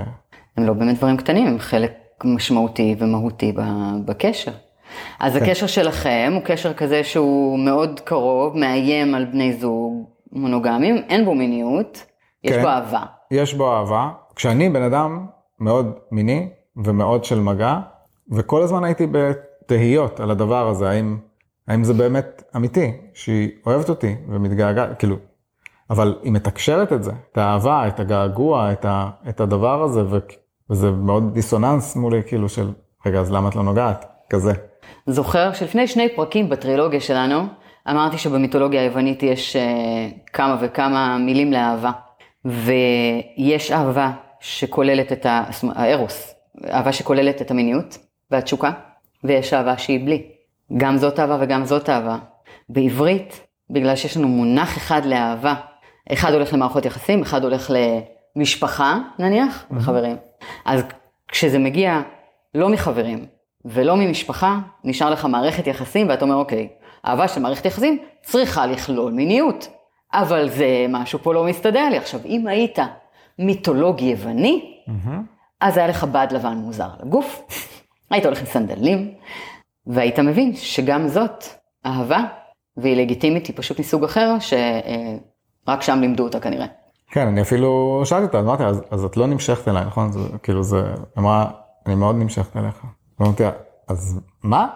הם 0.57 0.65
לא 0.65 0.73
באמת 0.73 0.97
דברים 0.97 1.17
קטנים, 1.17 1.47
הם 1.47 1.59
חלק 1.59 1.93
משמעותי 2.23 2.95
ומהותי 2.99 3.53
בקשר. 4.05 4.51
אז 5.19 5.33
כן. 5.33 5.43
הקשר 5.43 5.67
שלכם 5.67 6.31
הוא 6.35 6.41
קשר 6.45 6.73
כזה 6.73 7.03
שהוא 7.03 7.59
מאוד 7.59 7.99
קרוב, 7.99 8.57
מאיים 8.57 9.15
על 9.15 9.25
בני 9.25 9.53
זוג 9.53 10.09
מונוגמיים, 10.31 10.97
אין 11.09 11.25
בו 11.25 11.35
מיניות, 11.35 12.05
יש 12.43 12.55
כן. 12.55 12.61
בו 12.61 12.67
אהבה. 12.67 13.03
יש 13.31 13.53
בו 13.53 13.73
אהבה. 13.73 14.09
כשאני 14.35 14.69
בן 14.69 14.81
אדם 14.81 15.25
מאוד 15.59 15.93
מיני 16.11 16.49
ומאוד 16.77 17.23
של 17.23 17.39
מגע, 17.39 17.79
וכל 18.31 18.61
הזמן 18.61 18.83
הייתי 18.83 19.07
בתהיות 19.11 20.19
על 20.19 20.31
הדבר 20.31 20.67
הזה, 20.67 20.89
האם, 20.89 21.17
האם 21.67 21.83
זה 21.83 21.93
באמת 21.93 22.43
אמיתי, 22.55 22.91
שהיא 23.13 23.49
אוהבת 23.65 23.89
אותי 23.89 24.15
ומתגעגעת, 24.29 24.99
כאילו, 24.99 25.15
אבל 25.89 26.17
היא 26.23 26.31
מתקשרת 26.31 26.93
את 26.93 27.03
זה, 27.03 27.11
את 27.31 27.37
האהבה, 27.37 27.87
את 27.87 27.99
הגעגוע, 27.99 28.71
את, 28.71 28.85
ה, 28.85 29.09
את 29.29 29.39
הדבר 29.39 29.83
הזה, 29.83 30.03
ו, 30.05 30.17
וזה 30.69 30.91
מאוד 30.91 31.33
דיסוננס 31.33 31.95
מולי, 31.95 32.21
כאילו 32.27 32.49
של, 32.49 32.71
רגע, 33.05 33.19
אז 33.19 33.31
למה 33.31 33.49
את 33.49 33.55
לא 33.55 33.63
נוגעת? 33.63 34.05
כזה. 34.29 34.53
זוכר 35.07 35.53
שלפני 35.53 35.87
שני 35.87 36.15
פרקים 36.15 36.49
בטרילוגיה 36.49 36.99
שלנו, 36.99 37.41
אמרתי 37.89 38.17
שבמיתולוגיה 38.17 38.81
היוונית 38.81 39.23
יש 39.23 39.55
uh, 39.55 39.59
כמה 40.33 40.57
וכמה 40.61 41.17
מילים 41.17 41.51
לאהבה. 41.51 41.91
ויש 42.49 43.71
אהבה 43.71 44.11
שכוללת 44.39 45.11
את 45.11 45.25
הארוס, 45.75 46.35
אהבה 46.69 46.93
שכוללת 46.93 47.41
את 47.41 47.51
המיניות 47.51 47.97
והתשוקה, 48.31 48.71
ויש 49.23 49.53
אהבה 49.53 49.77
שהיא 49.77 50.05
בלי. 50.05 50.23
גם 50.77 50.97
זאת 50.97 51.19
אהבה 51.19 51.37
וגם 51.39 51.65
זאת 51.65 51.89
אהבה. 51.89 52.17
בעברית, 52.69 53.47
בגלל 53.69 53.95
שיש 53.95 54.17
לנו 54.17 54.27
מונח 54.27 54.77
אחד 54.77 55.05
לאהבה, 55.05 55.53
אחד 56.13 56.33
הולך 56.33 56.53
למערכות 56.53 56.85
יחסים, 56.85 57.21
אחד 57.21 57.43
הולך 57.43 57.71
למשפחה, 58.35 58.99
נניח, 59.19 59.65
וחברים. 59.71 60.17
אז 60.65 60.83
כשזה 61.27 61.59
מגיע 61.59 62.01
לא 62.55 62.69
מחברים 62.69 63.25
ולא 63.65 63.95
ממשפחה, 63.95 64.59
נשאר 64.83 65.09
לך 65.09 65.25
מערכת 65.25 65.67
יחסים, 65.67 66.09
ואתה 66.09 66.25
אומר, 66.25 66.35
אוקיי, 66.35 66.67
אהבה 67.05 67.27
של 67.27 67.41
מערכת 67.41 67.65
יחסים 67.65 67.99
צריכה 68.21 68.65
לכלול 68.65 69.11
מיניות. 69.11 69.67
אבל 70.13 70.49
זה 70.49 70.85
משהו 70.89 71.19
פה 71.19 71.33
לא 71.33 71.43
מסתדר 71.43 71.89
לי. 71.89 71.97
עכשיו, 71.97 72.19
אם 72.25 72.47
היית 72.47 72.79
מיתולוג 73.39 74.01
יווני, 74.01 74.77
אז 75.61 75.77
היה 75.77 75.87
לך 75.87 76.03
בד 76.03 76.27
לבן 76.31 76.57
מוזר 76.57 76.83
על 76.83 77.07
הגוף, 77.07 77.41
היית 78.09 78.25
הולך 78.25 78.39
עם 78.39 78.45
סנדלים, 78.45 79.13
והיית 79.87 80.19
מבין 80.19 80.55
שגם 80.55 81.07
זאת 81.07 81.43
אהבה, 81.85 82.23
והיא 82.77 82.97
לגיטימית, 82.97 83.47
היא 83.47 83.55
פשוט 83.57 83.79
מסוג 83.79 84.03
אחר, 84.03 84.35
שרק 84.39 85.81
שם 85.81 85.99
לימדו 86.01 86.23
אותה 86.23 86.39
כנראה. 86.39 86.65
כן, 87.11 87.27
אני 87.27 87.41
אפילו 87.41 88.01
שאלתי 88.05 88.23
אותה, 88.23 88.39
אמרתי, 88.39 88.63
אז, 88.63 88.81
אז 88.91 89.03
את 89.03 89.17
לא 89.17 89.27
נמשכת 89.27 89.67
אליי, 89.67 89.85
נכון? 89.85 90.11
זה, 90.11 90.19
כאילו 90.43 90.63
זה, 90.63 90.83
אמרה, 91.17 91.45
אני 91.85 91.95
מאוד 91.95 92.15
נמשכת 92.15 92.57
אליך. 92.57 92.83
ואמרתי 93.19 93.43
לה, 93.43 93.51
אז 93.87 94.19
מה? 94.43 94.67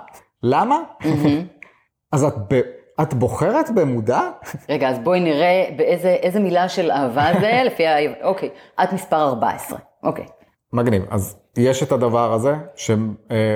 למה? 0.43 0.79
אז 2.13 2.23
את, 2.23 2.33
ב, 2.53 2.61
את 3.01 3.13
בוחרת 3.13 3.69
במודע? 3.75 4.21
רגע, 4.69 4.89
אז 4.89 4.99
בואי 4.99 5.19
נראה 5.19 5.69
באיזה 5.77 6.09
איזה 6.09 6.39
מילה 6.39 6.69
של 6.69 6.91
אהבה 6.91 7.25
זה, 7.41 7.61
לפי 7.67 7.87
ה... 7.87 7.95
אוקיי, 8.23 8.49
את 8.83 8.93
מספר 8.93 9.23
14, 9.27 9.77
אוקיי. 10.03 10.25
מגניב. 10.73 11.03
אז 11.09 11.37
יש 11.57 11.83
את 11.83 11.91
הדבר 11.91 12.33
הזה, 12.33 12.53
שהוא 12.75 12.97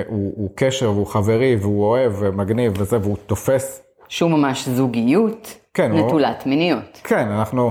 הוא 0.08 0.50
קשר 0.54 0.90
והוא 0.90 1.06
חברי 1.06 1.56
והוא 1.60 1.84
אוהב 1.86 2.12
ומגניב 2.18 2.72
וזה, 2.78 2.98
והוא 3.02 3.16
תופס. 3.26 3.82
שהוא 4.08 4.30
ממש 4.30 4.68
זוגיות, 4.68 5.54
כן, 5.74 5.90
הוא- 5.90 6.06
נטולת 6.06 6.46
מיניות. 6.46 7.00
כן, 7.04 7.28
אנחנו 7.28 7.70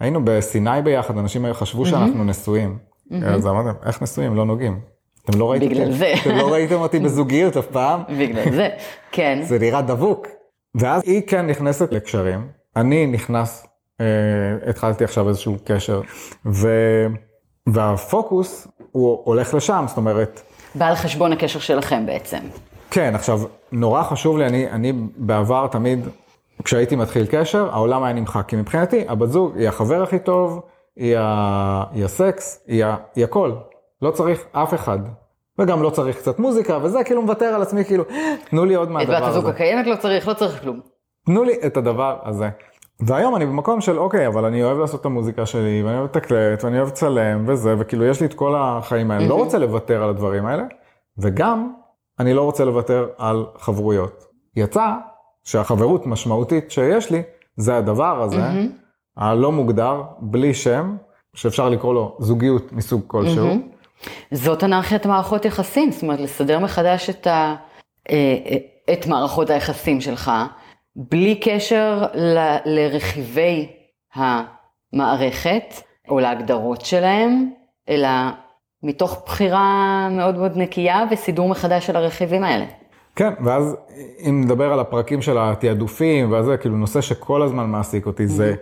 היינו 0.00 0.20
בסיני 0.24 0.82
ביחד, 0.84 1.18
אנשים 1.18 1.52
חשבו 1.52 1.86
שאנחנו 1.86 2.24
נשואים. 2.24 2.78
אז 3.26 3.46
אמרתם, 3.46 3.86
איך 3.86 4.02
נשואים? 4.02 4.34
לא 4.36 4.44
נוגעים. 4.44 4.80
אתם 5.24 5.38
לא 5.38 5.50
ראיתם, 5.50 5.66
בגלל 5.68 5.92
זה. 5.92 6.12
אתם 6.22 6.30
לא 6.36 6.52
ראיתם 6.52 6.74
אותי 6.74 6.98
בזוגיות 7.04 7.56
אף 7.56 7.66
פעם? 7.66 8.02
בגלל 8.18 8.50
זה, 8.52 8.68
כן. 9.12 9.38
זה 9.42 9.58
נראה 9.58 9.82
דבוק. 9.82 10.26
ואז 10.76 11.02
היא 11.06 11.22
כן 11.26 11.46
נכנסת 11.46 11.92
לקשרים, 11.92 12.48
אני 12.76 13.06
נכנס, 13.06 13.66
אה, 14.00 14.06
התחלתי 14.70 15.04
עכשיו 15.04 15.28
איזשהו 15.28 15.56
קשר, 15.64 16.00
ו, 16.46 16.68
והפוקוס 17.66 18.68
הוא 18.92 19.22
הולך 19.24 19.54
לשם, 19.54 19.84
זאת 19.88 19.96
אומרת, 19.96 20.42
בא 20.74 20.86
על 20.86 20.94
חשבון 20.94 21.32
הקשר 21.32 21.58
שלכם 21.58 22.06
בעצם. 22.06 22.38
כן, 22.90 23.14
עכשיו, 23.14 23.40
נורא 23.72 24.02
חשוב 24.02 24.38
לי, 24.38 24.46
אני, 24.46 24.70
אני 24.70 24.92
בעבר 25.16 25.66
תמיד, 25.66 26.08
כשהייתי 26.64 26.96
מתחיל 26.96 27.26
קשר, 27.30 27.68
העולם 27.72 28.02
היה 28.04 28.14
נמחק, 28.14 28.48
כי 28.48 28.56
מבחינתי, 28.56 29.04
הבת 29.08 29.28
זוג 29.28 29.56
היא 29.56 29.68
החבר 29.68 30.02
הכי 30.02 30.18
טוב, 30.18 30.60
היא, 30.96 31.16
ה, 31.18 31.84
היא 31.92 32.04
הסקס, 32.04 32.64
היא, 32.66 32.84
ה, 32.84 32.96
היא 33.14 33.24
הכל. 33.24 33.52
לא 34.02 34.10
צריך 34.10 34.44
אף 34.52 34.74
אחד. 34.74 34.98
וגם 35.58 35.82
לא 35.82 35.90
צריך 35.90 36.16
קצת 36.16 36.38
מוזיקה, 36.38 36.78
וזה 36.82 37.04
כאילו 37.04 37.22
מוותר 37.22 37.44
על 37.44 37.62
עצמי, 37.62 37.84
כאילו, 37.84 38.04
תנו 38.50 38.64
לי 38.64 38.74
עוד 38.74 38.88
את 38.88 38.94
מהדבר 38.94 39.16
בת 39.16 39.22
הזוג 39.22 39.44
הזה. 39.44 39.52
הקיימת 39.52 39.86
לא 39.86 39.96
צריך, 39.96 40.28
לא 40.28 40.34
צריך 40.34 40.62
כלום. 40.62 40.80
תנו 41.26 41.44
לי 41.44 41.54
את 41.66 41.76
הדבר 41.76 42.18
הזה. 42.22 42.48
והיום 43.00 43.36
אני 43.36 43.46
במקום 43.46 43.80
של 43.80 43.98
אוקיי, 43.98 44.26
אבל 44.26 44.44
אני 44.44 44.62
אוהב 44.62 44.78
לעשות 44.78 45.00
את 45.00 45.06
המוזיקה 45.06 45.46
שלי, 45.46 45.82
ואני 45.82 45.98
אוהב 45.98 46.04
לתקלט, 46.04 46.64
ואני 46.64 46.78
אוהב 46.78 46.88
לצלם 46.88 47.44
וזה, 47.46 47.74
וכאילו 47.78 48.04
יש 48.04 48.20
לי 48.20 48.26
את 48.26 48.34
כל 48.34 48.54
החיים 48.56 49.10
האלה, 49.10 49.24
mm-hmm. 49.24 49.28
לא 49.28 49.34
רוצה 49.34 49.58
לוותר 49.58 50.02
על 50.02 50.10
הדברים 50.10 50.46
האלה, 50.46 50.62
וגם 51.18 51.72
אני 52.20 52.34
לא 52.34 52.42
רוצה 52.42 52.64
לוותר 52.64 53.08
על 53.18 53.46
חברויות. 53.58 54.24
יצא 54.56 54.86
שהחברות 55.44 56.06
משמעותית 56.06 56.70
שיש 56.70 57.10
לי, 57.10 57.22
זה 57.56 57.76
הדבר 57.76 58.22
הזה, 58.22 58.36
mm-hmm. 58.36 58.70
הלא 59.16 59.52
מוגדר, 59.52 60.02
בלי 60.20 60.54
שם, 60.54 60.96
שאפשר 61.34 61.68
לקרוא 61.68 61.94
לו 61.94 62.16
זוגיות 62.18 62.72
מסוג 62.72 63.02
כלשהו. 63.06 63.50
Mm-hmm. 63.50 63.75
זאת 64.30 64.64
אנרכיית 64.64 65.06
מערכות 65.06 65.44
יחסים, 65.44 65.92
זאת 65.92 66.02
אומרת, 66.02 66.20
לסדר 66.20 66.58
מחדש 66.58 67.10
את, 67.10 67.26
ה, 67.26 67.54
אה, 68.10 68.36
אה, 68.46 68.56
את 68.92 69.06
מערכות 69.06 69.50
היחסים 69.50 70.00
שלך, 70.00 70.32
בלי 70.96 71.40
קשר 71.40 72.06
ל, 72.14 72.56
לרכיבי 72.64 73.68
המערכת, 74.14 75.74
או 76.08 76.20
להגדרות 76.20 76.80
שלהם, 76.80 77.50
אלא 77.88 78.08
מתוך 78.82 79.22
בחירה 79.26 80.08
מאוד 80.10 80.36
מאוד 80.36 80.56
נקייה 80.56 81.04
וסידור 81.10 81.48
מחדש 81.48 81.86
של 81.86 81.96
הרכיבים 81.96 82.44
האלה. 82.44 82.64
כן, 83.16 83.32
ואז 83.44 83.76
אם 84.28 84.40
נדבר 84.44 84.72
על 84.72 84.80
הפרקים 84.80 85.22
של 85.22 85.38
התעדופים 85.38 86.32
וזה, 86.32 86.56
כאילו 86.56 86.76
נושא 86.76 87.00
שכל 87.00 87.42
הזמן 87.42 87.66
מעסיק 87.66 88.06
אותי 88.06 88.26
זה, 88.26 88.54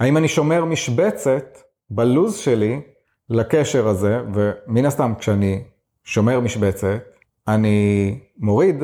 האם 0.00 0.16
אני 0.16 0.28
שומר 0.28 0.64
משבצת 0.64 1.58
בלוז 1.90 2.36
שלי 2.36 2.80
לקשר 3.30 3.88
הזה, 3.88 4.20
ומן 4.34 4.86
הסתם 4.86 5.12
כשאני 5.18 5.62
שומר 6.04 6.40
משבצת, 6.40 6.98
אני 7.48 8.18
מוריד 8.38 8.82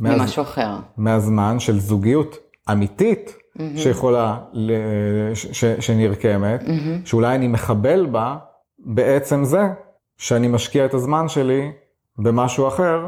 ממשהו 0.00 0.42
אחר. 0.42 0.76
מהזמן 0.96 1.60
של 1.60 1.80
זוגיות 1.80 2.36
אמיתית 2.72 3.36
mm-hmm. 3.36 3.62
שיכולה, 3.76 4.38
ש, 5.34 5.46
ש, 5.46 5.64
שנרקמת, 5.64 6.62
mm-hmm. 6.62 7.06
שאולי 7.06 7.34
אני 7.34 7.48
מחבל 7.48 8.06
בה 8.06 8.36
בעצם 8.78 9.44
זה 9.44 9.62
שאני 10.18 10.48
משקיע 10.48 10.84
את 10.84 10.94
הזמן 10.94 11.28
שלי 11.28 11.72
במשהו 12.18 12.68
אחר, 12.68 13.06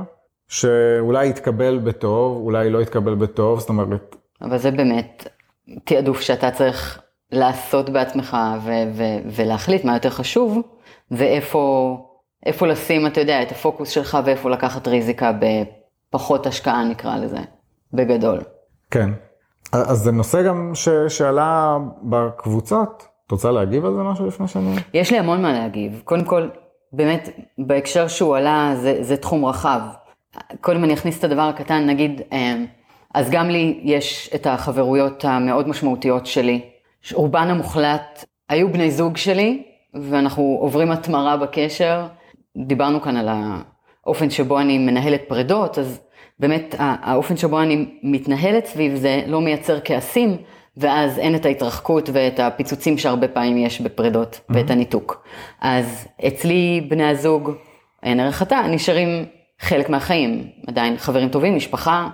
שאולי 0.49 1.29
יתקבל 1.29 1.79
בטוב, 1.79 2.37
אולי 2.37 2.71
לא 2.71 2.83
יתקבל 2.83 3.15
בטוב, 3.15 3.61
זאת 3.61 3.69
אומרת... 3.69 4.17
אבל 4.43 4.59
זה 4.59 4.71
באמת 4.71 5.29
תעדוף 5.85 6.21
שאתה 6.21 6.51
צריך 6.51 7.03
לעשות 7.33 7.91
בעצמך 7.91 8.37
ו- 8.65 8.71
ו- 8.93 9.19
ולהחליט 9.27 9.85
מה 9.85 9.95
יותר 9.95 10.11
חשוב, 10.11 10.59
ואיפה 11.11 11.97
לשים, 12.63 13.07
אתה 13.07 13.21
יודע, 13.21 13.43
את 13.43 13.51
הפוקוס 13.53 13.89
שלך 13.91 14.19
ואיפה 14.25 14.51
לקחת 14.51 14.89
ריזיקה 14.89 15.33
בפחות 15.41 16.47
השקעה, 16.47 16.85
נקרא 16.85 17.17
לזה, 17.17 17.39
בגדול. 17.93 18.41
כן. 18.91 19.11
אז 19.73 19.99
זה 19.99 20.13
נושא 20.13 20.43
גם 20.43 20.71
ש- 20.75 20.89
שעלה 21.09 21.77
בקבוצות. 22.03 23.07
את 23.27 23.33
רוצה 23.33 23.51
להגיב 23.51 23.85
על 23.85 23.95
זה 23.95 24.03
משהו 24.03 24.27
לפני 24.27 24.49
שאני... 24.49 24.75
יש 24.95 25.11
לי 25.11 25.19
המון 25.19 25.43
מה 25.43 25.53
להגיב. 25.53 26.01
קודם 26.05 26.25
כל, 26.25 26.49
באמת, 26.93 27.29
בהקשר 27.59 28.09
שהוא 28.09 28.37
עלה, 28.37 28.73
זה, 28.77 28.99
זה 29.01 29.17
תחום 29.17 29.45
רחב. 29.45 29.81
קודם 30.61 30.85
אני 30.85 30.95
אכניס 30.95 31.19
את 31.19 31.25
הדבר 31.25 31.43
הקטן, 31.43 31.87
נגיד, 31.87 32.21
אה, 32.33 32.57
אז 33.15 33.31
גם 33.31 33.49
לי 33.49 33.81
יש 33.83 34.31
את 34.35 34.47
החברויות 34.47 35.25
המאוד 35.25 35.69
משמעותיות 35.69 36.27
שלי. 36.27 36.70
רובן 37.13 37.49
המוחלט 37.49 38.25
היו 38.49 38.73
בני 38.73 38.91
זוג 38.91 39.17
שלי, 39.17 39.63
ואנחנו 39.95 40.59
עוברים 40.61 40.91
התמרה 40.91 41.37
בקשר. 41.37 42.07
דיברנו 42.57 43.01
כאן 43.01 43.17
על 43.17 43.29
האופן 44.05 44.31
שבו 44.31 44.61
אני 44.61 44.79
מנהלת 44.79 45.23
פרדות, 45.29 45.79
אז 45.79 46.01
באמת 46.39 46.75
האופן 46.79 47.37
שבו 47.37 47.61
אני 47.61 47.87
מתנהלת 48.03 48.67
סביב 48.67 48.95
זה 48.95 49.23
לא 49.27 49.41
מייצר 49.41 49.79
כעסים, 49.85 50.37
ואז 50.77 51.19
אין 51.19 51.35
את 51.35 51.47
ההתרחקות 51.47 52.11
ואת 52.13 52.41
הפיצוצים 52.41 52.99
שהרבה 52.99 53.29
פעמים 53.29 53.59
יש 53.59 53.81
בפרדות, 53.81 54.35
mm-hmm. 54.35 54.57
ואת 54.57 54.71
הניתוק. 54.71 55.25
אז 55.61 56.09
אצלי 56.27 56.87
בני 56.89 57.09
הזוג, 57.09 57.51
אין 58.03 58.21
ערך 58.21 58.43
אתה, 58.43 58.61
נשארים 58.71 59.25
חלק 59.61 59.89
מהחיים, 59.89 60.47
עדיין 60.67 60.97
חברים 60.97 61.29
טובים, 61.29 61.57
משפחה. 61.57 62.09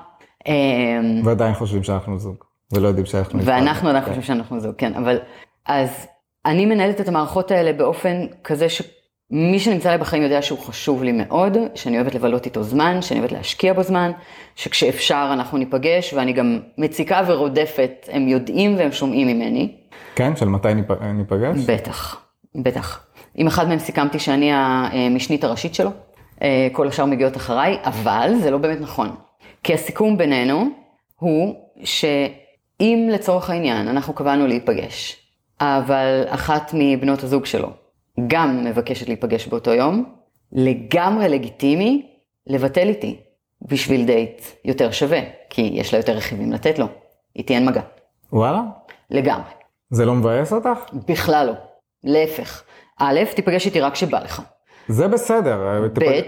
אמ, 0.47 1.21
ועדיין 1.25 1.55
חושבים 1.55 1.83
שאנחנו 1.83 2.19
זוג, 2.19 2.37
ולא 2.73 2.89
יודעים 2.89 3.07
שאנחנו 3.07 3.39
נפרד. 3.39 3.55
ואנחנו 3.55 3.89
עדיין 3.89 4.05
כן. 4.05 4.09
חושבים 4.09 4.27
שאנחנו 4.27 4.61
זוג, 4.61 4.75
כן, 4.79 4.95
אבל 4.95 5.19
אז 5.67 6.07
אני 6.47 6.67
מנהלת 6.67 7.01
את 7.01 7.09
המערכות 7.09 7.51
האלה 7.51 7.73
באופן 7.73 8.27
כזה 8.45 8.67
שמי 8.69 9.59
שנמצא 9.59 9.91
לי 9.91 9.99
בחיים 9.99 10.23
יודע 10.23 10.43
שהוא 10.43 10.59
חשוב 10.59 11.03
לי 11.03 11.13
מאוד, 11.13 11.57
שאני 11.75 11.97
אוהבת 11.97 12.15
לבלות 12.15 12.47
איתו 12.47 12.63
זמן, 12.63 13.03
שאני 13.03 13.21
אוהבת 13.21 13.33
להשקיע 13.33 13.73
בו 13.73 13.83
זמן, 13.83 14.13
שכשאפשר 14.55 15.31
אנחנו 15.33 15.59
ניפגש, 15.59 16.15
ואני 16.15 16.33
גם 16.33 16.59
מציקה 16.79 17.23
ורודפת, 17.27 18.09
הם 18.13 18.29
יודעים 18.29 18.77
והם 18.79 18.93
שומעים 18.93 19.27
ממני. 19.27 19.77
כן, 20.15 20.37
של 20.37 20.49
מתי 20.49 20.69
ניפגש? 21.15 21.57
בטח, 21.67 22.21
בטח. 22.55 23.07
עם 23.35 23.47
אחד 23.47 23.69
מהם 23.69 23.79
סיכמתי 23.79 24.19
שאני 24.19 24.51
המשנית 24.53 25.45
הראשית 25.45 25.75
שלו. 25.75 25.91
אה, 26.43 26.69
כל 26.73 26.89
השאר 26.89 27.05
מגיעות 27.05 27.37
אחריי, 27.37 27.79
אבל 27.85 28.33
זה 28.43 28.51
לא 28.51 28.59
באמת 28.59 28.81
נכון. 28.81 29.15
כי 29.63 29.75
הסיכום 29.75 30.19
בינינו 30.19 30.65
הוא 31.17 31.55
שאם 32.79 33.09
לצורך 33.13 33.51
העניין 33.51 33.89
אנחנו 33.89 34.15
קבענו 34.15 34.47
להיפגש, 34.47 35.17
אבל 35.61 36.25
אחת 36.29 36.71
מבנות 36.75 37.23
הזוג 37.23 37.47
שלו 37.47 37.69
גם 38.27 38.65
מבקשת 38.65 39.09
להיפגש 39.09 39.47
באותו 39.47 39.71
יום, 39.71 40.05
לגמרי 40.53 41.29
לגיטימי 41.29 42.07
לבטל 42.47 42.89
איתי 42.89 43.21
בשביל 43.63 44.07
דייט 44.07 44.43
יותר 44.65 44.91
שווה, 44.91 45.21
כי 45.51 45.71
יש 45.75 45.95
לה 45.95 45.99
יותר 45.99 46.13
רכיבים 46.13 46.53
לתת 46.53 46.79
לו. 46.79 46.87
איתי 47.37 47.55
אין 47.55 47.67
מגע. 47.67 47.81
וואלה? 48.33 48.63
לגמרי. 49.11 49.51
זה 49.91 50.05
לא 50.05 50.15
מבאס 50.15 50.53
אותך? 50.53 50.79
בכלל 51.09 51.47
לא. 51.47 51.53
להפך. 52.05 52.63
א', 52.99 53.21
תיפגש 53.37 53.67
איתי 53.67 53.81
רק 53.81 53.93
כשבא 53.93 54.19
לך. 54.23 54.43
זה 54.89 55.09
בסדר. 55.09 55.59
ב', 55.99 56.21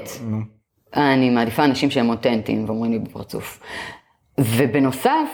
אני 0.96 1.30
מעדיפה 1.30 1.64
אנשים 1.64 1.90
שהם 1.90 2.08
אותנטיים 2.08 2.64
ואומרים 2.64 2.92
לי 2.92 2.98
בפרצוף. 2.98 3.60
ובנוסף, 4.40 5.28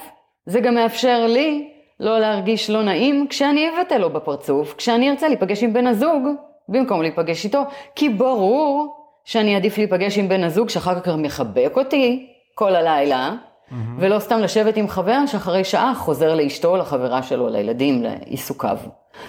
זה 0.46 0.60
גם 0.60 0.74
מאפשר 0.74 1.26
לי 1.26 1.70
לא 2.00 2.18
להרגיש 2.18 2.70
לא 2.70 2.82
נעים 2.82 3.26
כשאני 3.30 3.68
אבטא 3.68 3.94
לו 3.94 4.10
בפרצוף, 4.10 4.74
כשאני 4.74 5.10
ארצה 5.10 5.28
להיפגש 5.28 5.62
עם 5.62 5.72
בן 5.72 5.86
הזוג, 5.86 6.28
במקום 6.68 7.02
להיפגש 7.02 7.44
איתו, 7.44 7.62
כי 7.94 8.08
ברור 8.08 8.96
שאני 9.24 9.54
אעדיף 9.54 9.78
להיפגש 9.78 10.18
עם 10.18 10.28
בן 10.28 10.44
הזוג 10.44 10.68
שאחר 10.68 11.00
כך 11.00 11.08
גם 11.08 11.24
יחבק 11.24 11.72
אותי 11.76 12.26
כל 12.54 12.76
הלילה, 12.76 13.30
mm-hmm. 13.30 13.74
ולא 13.98 14.18
סתם 14.18 14.38
לשבת 14.38 14.76
עם 14.76 14.88
חבר 14.88 15.26
שאחרי 15.26 15.64
שעה 15.64 15.94
חוזר 15.94 16.34
לאשתו, 16.34 16.76
לחברה 16.76 17.22
שלו, 17.22 17.48
לילדים, 17.48 18.02
לעיסוקיו. 18.02 18.78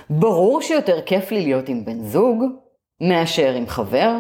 ברור 0.10 0.62
שיותר 0.62 1.02
כיף 1.02 1.32
לי 1.32 1.42
להיות 1.42 1.70
עם 1.70 1.86
בן 1.86 2.00
זוג, 2.00 2.44
מאשר 3.02 3.54
עם 3.54 3.68
חבר. 3.68 4.12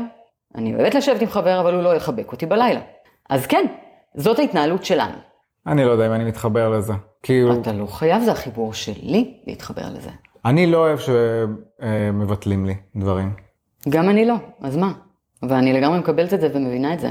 אני 0.55 0.75
אוהבת 0.75 0.95
לשבת 0.95 1.21
עם 1.21 1.27
חבר, 1.27 1.59
אבל 1.59 1.73
הוא 1.73 1.83
לא 1.83 1.95
יחבק 1.95 2.31
אותי 2.31 2.45
בלילה. 2.45 2.81
אז 3.29 3.47
כן, 3.47 3.65
זאת 4.15 4.39
ההתנהלות 4.39 4.85
שלנו. 4.85 5.34
אני 5.67 5.85
לא 5.85 5.91
יודע 5.91 6.07
אם 6.07 6.11
אני 6.11 6.23
מתחבר 6.23 6.69
לזה. 6.69 6.93
כאילו... 7.23 7.53
אתה 7.53 7.73
לא 7.73 7.85
חייב, 7.85 8.23
זה 8.23 8.31
החיבור 8.31 8.73
שלי 8.73 9.37
להתחבר 9.47 9.89
לזה. 9.93 10.09
אני 10.45 10.67
לא 10.67 10.77
אוהב 10.77 10.99
שמבטלים 10.99 12.65
לי 12.65 12.75
דברים. 12.95 13.33
גם 13.89 14.09
אני 14.09 14.25
לא, 14.25 14.35
אז 14.61 14.77
מה? 14.77 14.93
ואני 15.43 15.73
לגמרי 15.73 15.99
מקבלת 15.99 16.33
את 16.33 16.41
זה 16.41 16.49
ומבינה 16.53 16.93
את 16.93 16.99
זה. 16.99 17.09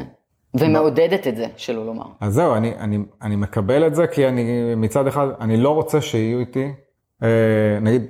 ומעודדת 0.55 1.27
את 1.27 1.37
זה, 1.37 1.47
שלא 1.57 1.87
לומר. 1.87 2.07
אז 2.21 2.35
זהו, 2.35 2.55
אני, 2.55 2.75
אני, 2.79 2.99
אני 3.23 3.37
מקבל 3.37 3.87
את 3.87 3.95
זה, 3.95 4.07
כי 4.07 4.29
אני 4.29 4.75
מצד 4.77 5.07
אחד, 5.07 5.27
אני 5.41 5.57
לא 5.57 5.71
רוצה 5.71 6.01
שיהיו 6.01 6.39
איתי, 6.39 6.73
אה, 7.23 7.79
נגיד, 7.81 8.03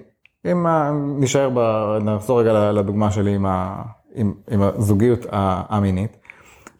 אם 0.53 0.67
נשאר, 1.19 1.51
ב, 1.55 1.59
נחזור 2.01 2.41
רגע 2.41 2.73
לדוגמה 2.73 3.11
שלי 3.11 3.35
עם, 3.35 3.47
ה, 3.47 3.83
עם, 4.15 4.35
עם 4.51 4.63
הזוגיות 4.63 5.27
המינית, 5.69 6.17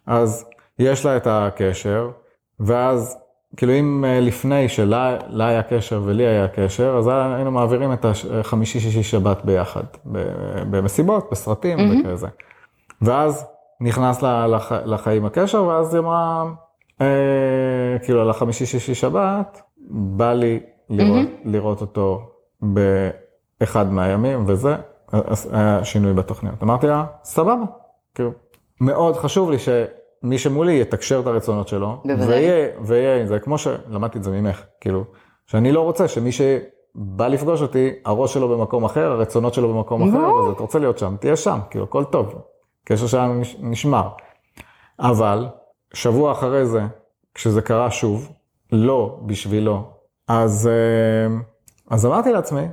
אז 0.07 0.47
יש 0.79 1.07
לה 1.07 1.17
את 1.17 1.27
הקשר, 1.27 2.11
ואז 2.61 3.19
כאילו 3.57 3.73
אם 3.73 4.05
אה, 4.05 4.21
לפני 4.21 4.69
שלה 4.69 5.19
היה 5.39 5.63
קשר 5.63 6.03
ולי 6.05 6.27
היה 6.27 6.49
קשר, 6.49 6.97
אז 6.99 7.09
היינו 7.09 7.51
מעבירים 7.51 7.93
את 7.93 8.07
החמישי, 8.31 8.81
שישי, 8.81 9.03
שבת 9.03 9.45
ביחד, 9.45 9.83
במסיבות, 10.71 11.29
בסרטים 11.31 11.79
mm-hmm. 11.79 12.09
וכזה. 12.09 12.27
ואז 13.03 13.47
נכנס 13.81 14.23
לה 14.23 14.47
לח, 14.47 14.73
לחיים 14.73 15.25
הקשר, 15.25 15.65
ואז 15.65 15.95
היא 15.95 16.01
אמרה, 16.01 16.45
אה, 17.01 17.07
כאילו 18.03 18.21
על 18.21 18.31
החמישי, 18.31 18.67
שישי, 18.67 18.95
שבת, 18.95 19.63
בא 19.91 20.33
לי 20.33 20.61
לראות, 20.91 21.27
mm-hmm. 21.27 21.49
לראות 21.49 21.81
אותו 21.81 22.31
באחד 22.63 23.93
מהימים, 23.93 24.45
וזה 24.47 24.77
היה 25.53 25.85
שינוי 25.85 26.13
בתוכניות. 26.13 26.63
אמרתי 26.63 26.87
לה, 26.87 27.05
סבבה, 27.25 27.65
כאילו, 28.15 28.31
מאוד 28.81 29.17
חשוב 29.17 29.51
לי 29.51 29.59
ש... 29.59 29.69
מי 30.25 30.39
שמולי 30.39 30.81
יתקשר 30.81 31.21
את 31.21 31.27
הרצונות 31.27 31.69
שלו, 31.69 32.03
ויהיה, 32.19 32.69
ויהיה, 32.81 33.27
זה 33.27 33.39
כמו 33.39 33.59
שלמדתי 33.59 34.19
את 34.19 34.25
זה 34.25 34.31
ממך, 34.31 34.63
כאילו, 34.81 35.05
שאני 35.47 35.73
לא 35.73 35.81
רוצה 35.81 36.09
שמי 36.09 36.33
שבא 36.33 37.29
לפגוש 37.29 37.63
אותי, 37.63 37.91
הראש 38.05 38.35
שלו 38.35 38.49
במקום 38.49 38.85
אחר, 38.85 39.13
הרצונות 39.13 39.55
שלו 39.55 39.75
במקום 39.75 40.09
אחר, 40.09 40.19
אז 40.19 40.53
אתה 40.53 40.63
רוצה 40.63 40.79
להיות 40.79 40.99
שם, 40.99 41.17
תהיה 41.21 41.37
שם, 41.37 41.59
כאילו, 41.71 41.85
הכל 41.85 42.05
טוב, 42.05 42.35
קשר 42.85 43.07
שלנו 43.07 43.41
נשמר. 43.61 44.09
אבל, 45.01 45.47
שבוע 45.95 46.33
אחרי 46.33 46.67
זה, 46.67 46.83
כשזה 47.35 47.63
קרה 47.63 47.91
שוב, 47.91 48.33
לא 48.73 49.19
בשבילו 49.27 49.83
אז, 50.29 50.69
אה, 50.73 51.37
אז 51.91 52.07
אמרתי 52.07 52.33
לעצמי, 52.33 52.67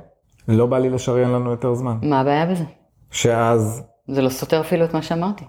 לא 0.48 0.66
בא 0.66 0.78
לי 0.78 0.90
לשריין 0.90 1.32
לנו 1.32 1.50
יותר 1.50 1.74
זמן. 1.74 1.98
מה 2.02 2.20
הבעיה 2.20 2.46
בזה? 2.46 2.64
שאז, 3.10 3.82
זה 4.08 4.22
לא 4.22 4.28
סותר 4.28 4.60
אפילו 4.60 4.84
את 4.84 4.94
מה 4.94 5.02
שאמרתי. 5.02 5.44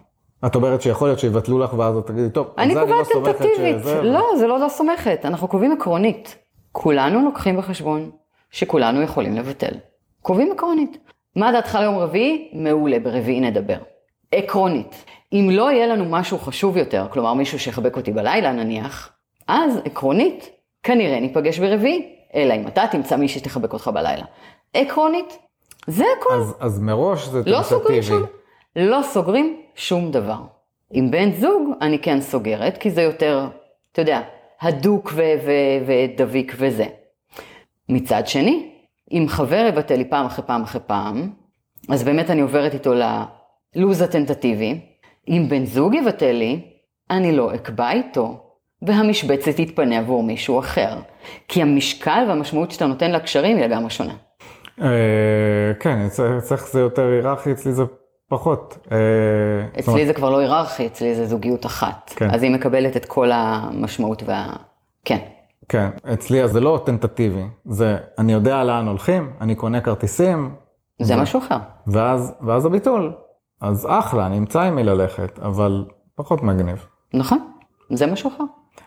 את 0.45 0.55
אומרת 0.55 0.81
שיכול 0.81 1.07
להיות 1.07 1.19
שיבטלו 1.19 1.59
לך 1.59 1.73
ואז 1.73 1.97
את 1.97 2.07
תגידי, 2.07 2.29
טוב, 2.29 2.47
אני 2.57 2.75
לא 2.75 2.81
קובעת 2.81 3.07
טנטטיבית. 3.25 3.85
לא, 4.03 4.23
זה 4.37 4.47
לא 4.47 4.59
לא 4.59 4.69
סומכת. 4.69 5.25
אנחנו 5.25 5.47
קובעים 5.47 5.71
עקרונית. 5.71 6.37
כולנו 6.71 7.25
לוקחים 7.25 7.57
בחשבון 7.57 8.11
שכולנו 8.51 9.01
יכולים 9.01 9.35
לבטל. 9.35 9.73
קובעים 10.21 10.51
עקרונית. 10.51 10.97
מה 11.35 11.51
דעתך 11.51 11.77
ליום 11.81 11.97
רביעי? 11.97 12.49
מעולה, 12.53 12.99
ברביעי 12.99 13.39
נדבר. 13.39 13.77
עקרונית. 14.31 15.05
אם 15.33 15.49
לא 15.51 15.71
יהיה 15.71 15.87
לנו 15.87 16.05
משהו 16.05 16.37
חשוב 16.37 16.77
יותר, 16.77 17.07
כלומר 17.11 17.33
מישהו 17.33 17.59
שיחבק 17.59 17.97
אותי 17.97 18.11
בלילה 18.11 18.51
נניח, 18.51 19.09
אז 19.47 19.79
עקרונית, 19.85 20.49
כנראה 20.83 21.19
ניפגש 21.19 21.59
ברביעי, 21.59 22.15
אלא 22.35 22.53
אם 22.53 22.67
אתה 22.67 22.83
תמצא 22.91 23.15
מי 23.15 23.27
שתחבק 23.27 23.73
אותך 23.73 23.89
בלילה. 23.93 24.25
עקרונית, 24.73 25.37
זה 25.87 26.03
הכל. 26.17 26.33
אז, 26.33 26.55
אז 26.59 26.79
מראש 26.79 27.27
זה 27.27 27.41
לא 27.45 27.61
טנטטיבי. 27.69 28.15
לא 28.75 28.99
סוגרים 29.03 29.61
שום 29.75 30.11
דבר. 30.11 30.37
עם 30.91 31.11
בן 31.11 31.31
זוג 31.31 31.69
אני 31.81 31.99
כן 31.99 32.21
סוגרת, 32.21 32.77
כי 32.77 32.91
זה 32.91 33.01
יותר, 33.01 33.47
אתה 33.91 34.01
יודע, 34.01 34.21
הדוק 34.61 35.11
ו- 35.15 35.21
ו- 35.45 35.85
ודביק 35.85 36.53
וזה. 36.57 36.85
מצד 37.89 38.27
שני, 38.27 38.69
אם 39.11 39.25
חבר 39.29 39.65
יבטל 39.69 39.95
לי 39.95 40.05
פעם 40.05 40.25
אחרי 40.25 40.45
פעם 40.45 40.63
אחרי 40.63 40.81
פעם, 40.87 41.29
אז 41.89 42.03
באמת 42.03 42.29
אני 42.29 42.41
עוברת 42.41 42.73
איתו 42.73 42.93
ללוז 43.75 44.01
הטנטטיבי. 44.01 44.79
אם 45.29 45.45
בן 45.49 45.65
זוג 45.65 45.95
יבטל 45.95 46.31
לי, 46.31 46.59
אני 47.11 47.31
לא 47.35 47.55
אקבע 47.55 47.91
איתו, 47.91 48.39
והמשבצת 48.81 49.55
תתפנה 49.57 49.99
עבור 49.99 50.23
מישהו 50.23 50.59
אחר. 50.59 50.97
כי 51.47 51.61
המשקל 51.61 52.25
והמשמעות 52.27 52.71
שאתה 52.71 52.85
נותן 52.85 53.11
לקשרים 53.11 53.57
היא 53.57 53.65
לגמרי 53.65 53.89
שונה. 53.89 54.13
אה, 54.81 54.87
כן, 55.79 56.05
אצל- 56.05 56.37
אצלך 56.37 56.67
זה 56.67 56.79
יותר 56.79 57.01
היררכי, 57.07 57.51
אצלי 57.51 57.71
זה 57.73 57.83
פחות. 58.33 58.77
אה, 58.91 58.97
זאת 59.69 59.79
אצלי 59.79 59.93
אומרת, 59.93 60.07
זה 60.07 60.13
כבר 60.13 60.29
לא 60.29 60.37
היררכי, 60.37 60.85
אצלי 60.85 61.15
זה 61.15 61.25
זוגיות 61.27 61.65
אחת. 61.65 62.13
כן. 62.15 62.29
אז 62.31 62.43
היא 62.43 62.51
מקבלת 62.51 62.97
את 62.97 63.05
כל 63.05 63.31
המשמעות 63.33 64.23
וה... 64.25 64.53
כן. 65.05 65.19
כן, 65.69 65.89
אצלי 66.13 66.43
אז 66.43 66.51
זה 66.51 66.59
לא 66.59 66.81
טנטטיבי, 66.85 67.43
זה 67.65 67.97
אני 68.17 68.33
יודע 68.33 68.63
לאן 68.63 68.87
הולכים, 68.87 69.31
אני 69.41 69.55
קונה 69.55 69.81
כרטיסים, 69.81 70.55
זה 71.01 71.15
משהו 71.15 71.39
אחר. 71.39 71.57
ואז, 71.87 72.33
ואז 72.41 72.65
הביטול. 72.65 73.13
אז 73.61 73.87
אחלה, 73.89 74.25
אני 74.25 74.37
אמצא 74.37 74.61
עם 74.61 74.75
מי 74.75 74.83
ללכת, 74.83 75.39
אבל 75.39 75.85
פחות 76.15 76.43
מגניב. 76.43 76.85
נכון, 77.13 77.39
זה 77.89 78.07
משהו 78.07 78.31
אחר. 78.35 78.43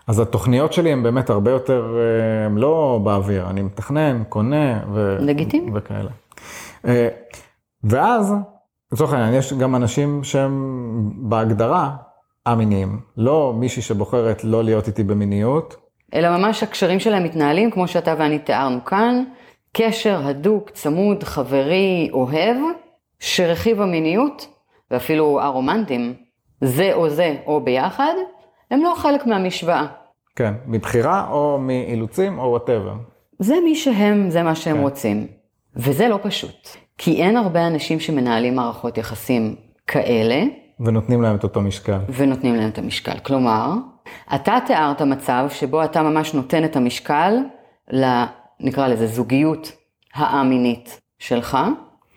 אז 0.07 0.21
התוכניות 0.21 0.73
שלי 0.73 0.93
הן 0.93 1.03
באמת 1.03 1.31
הרבה 1.31 1.51
יותר, 1.51 1.97
אה, 1.97 2.47
הן 2.47 2.59
לא 2.59 3.01
באוויר, 3.05 3.51
אני 3.51 3.63
מתכנן, 3.63 4.23
קונה 4.29 4.81
ו... 4.93 5.17
לגיטימי. 5.21 5.71
וכאלה. 5.75 6.11
אה, 6.87 7.09
ואז, 7.85 8.35
לצורך 8.93 9.13
העניין, 9.13 9.35
יש 9.35 9.53
גם 9.53 9.77
אנשים 9.77 10.25
שהם 10.25 11.11
בהגדרה 11.17 11.97
א-מיניים, 12.45 13.01
לא 13.17 13.53
מישהי 13.57 13.83
שבוחרת 13.83 14.45
לא 14.45 14.65
להיות 14.65 14.89
איתי 14.89 15.03
במיניות, 15.03 15.77
אלא 16.15 16.39
ממש 16.39 16.63
הקשרים 16.63 17.01
שלהם 17.01 17.25
מתנהלים 17.25 17.71
כמו 17.71 17.89
שאתה 17.89 18.15
ואני 18.19 18.39
תיארנו 18.39 18.85
כאן, 18.85 19.25
קשר 19.73 20.21
הדוק, 20.27 20.71
צמוד, 20.71 21.23
חברי, 21.25 22.11
אוהב, 22.13 22.57
שרכיב 23.21 23.81
המיניות, 23.81 24.49
ואפילו 24.91 25.41
הרומנטים, 25.41 26.15
זה 26.61 26.95
או 26.95 27.11
זה 27.11 27.37
או 27.47 27.61
ביחד, 27.61 28.15
הם 28.71 28.83
לא 28.83 28.95
חלק 28.97 29.27
מהמשוואה. 29.27 29.87
כן, 30.37 30.55
מבחירה 30.67 31.29
או 31.31 31.59
מאילוצים 31.59 32.39
או 32.39 32.45
וואטאבר. 32.45 32.95
זה 33.39 33.55
מי 33.65 33.75
שהם, 33.75 34.31
זה 34.31 34.43
מה 34.43 34.55
שהם 34.55 34.77
כן. 34.77 34.83
רוצים. 34.83 35.27
וזה 35.77 36.09
לא 36.09 36.19
פשוט. 36.23 36.69
כי 36.99 37.23
אין 37.23 37.37
הרבה 37.37 37.67
אנשים 37.67 38.01
שמנהלים 38.01 38.55
מערכות 38.55 38.99
יחסים 38.99 39.55
כאלה, 39.87 40.43
ונותנים 40.81 41.23
להם 41.23 41.37
את 41.37 41.45
אותו 41.45 41.61
משקל. 41.61 41.99
ונותנים 42.09 42.55
להם 42.55 42.69
את 42.69 42.79
המשקל. 42.79 43.19
כלומר, 43.19 43.73
אתה 44.35 44.59
תיארת 44.67 45.03
מצב 45.03 45.47
שבו 45.51 45.85
אתה 45.85 46.03
ממש 46.03 46.35
נותן 46.35 46.65
את 46.65 46.77
המשקל 46.77 47.35
ל... 47.93 48.05
נקרא 48.61 48.89
לזה 48.89 49.07
זוגיות 49.07 49.73
האמינית 50.15 51.01
שלך. 51.19 51.59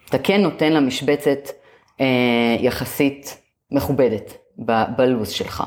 אתה 0.10 0.18
כן 0.18 0.42
נותן 0.42 0.74
לה 0.74 0.80
משבצת 0.80 1.50
אה, 2.02 2.56
יחסית 2.60 3.38
מכובדת 3.72 4.38
ב- 4.66 4.84
בלו"ז 4.98 5.30
שלך. 5.30 5.64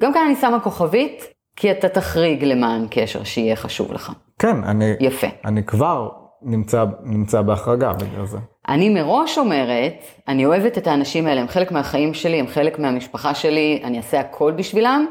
גם 0.00 0.12
כאן 0.12 0.22
אני 0.26 0.36
שמה 0.36 0.60
כוכבית, 0.60 1.24
כי 1.56 1.70
אתה 1.70 1.88
תחריג 1.88 2.44
למען 2.44 2.86
קשר 2.90 3.24
שיהיה 3.24 3.56
חשוב 3.56 3.92
לך. 3.92 4.12
כן, 4.38 4.64
אני, 4.64 4.92
יפה. 5.00 5.26
אני 5.44 5.64
כבר 5.64 6.08
נמצא, 6.42 6.84
נמצא 7.02 7.42
בהחרגה 7.42 7.92
בגלל 7.92 8.26
זה. 8.26 8.38
אני 8.68 8.88
מראש 8.88 9.38
אומרת, 9.38 10.04
אני 10.28 10.46
אוהבת 10.46 10.78
את 10.78 10.86
האנשים 10.86 11.26
האלה, 11.26 11.40
הם 11.40 11.48
חלק 11.48 11.72
מהחיים 11.72 12.14
שלי, 12.14 12.40
הם 12.40 12.46
חלק 12.46 12.78
מהמשפחה 12.78 13.34
שלי, 13.34 13.80
אני 13.84 13.96
אעשה 13.96 14.20
הכל 14.20 14.52
בשבילם, 14.52 15.06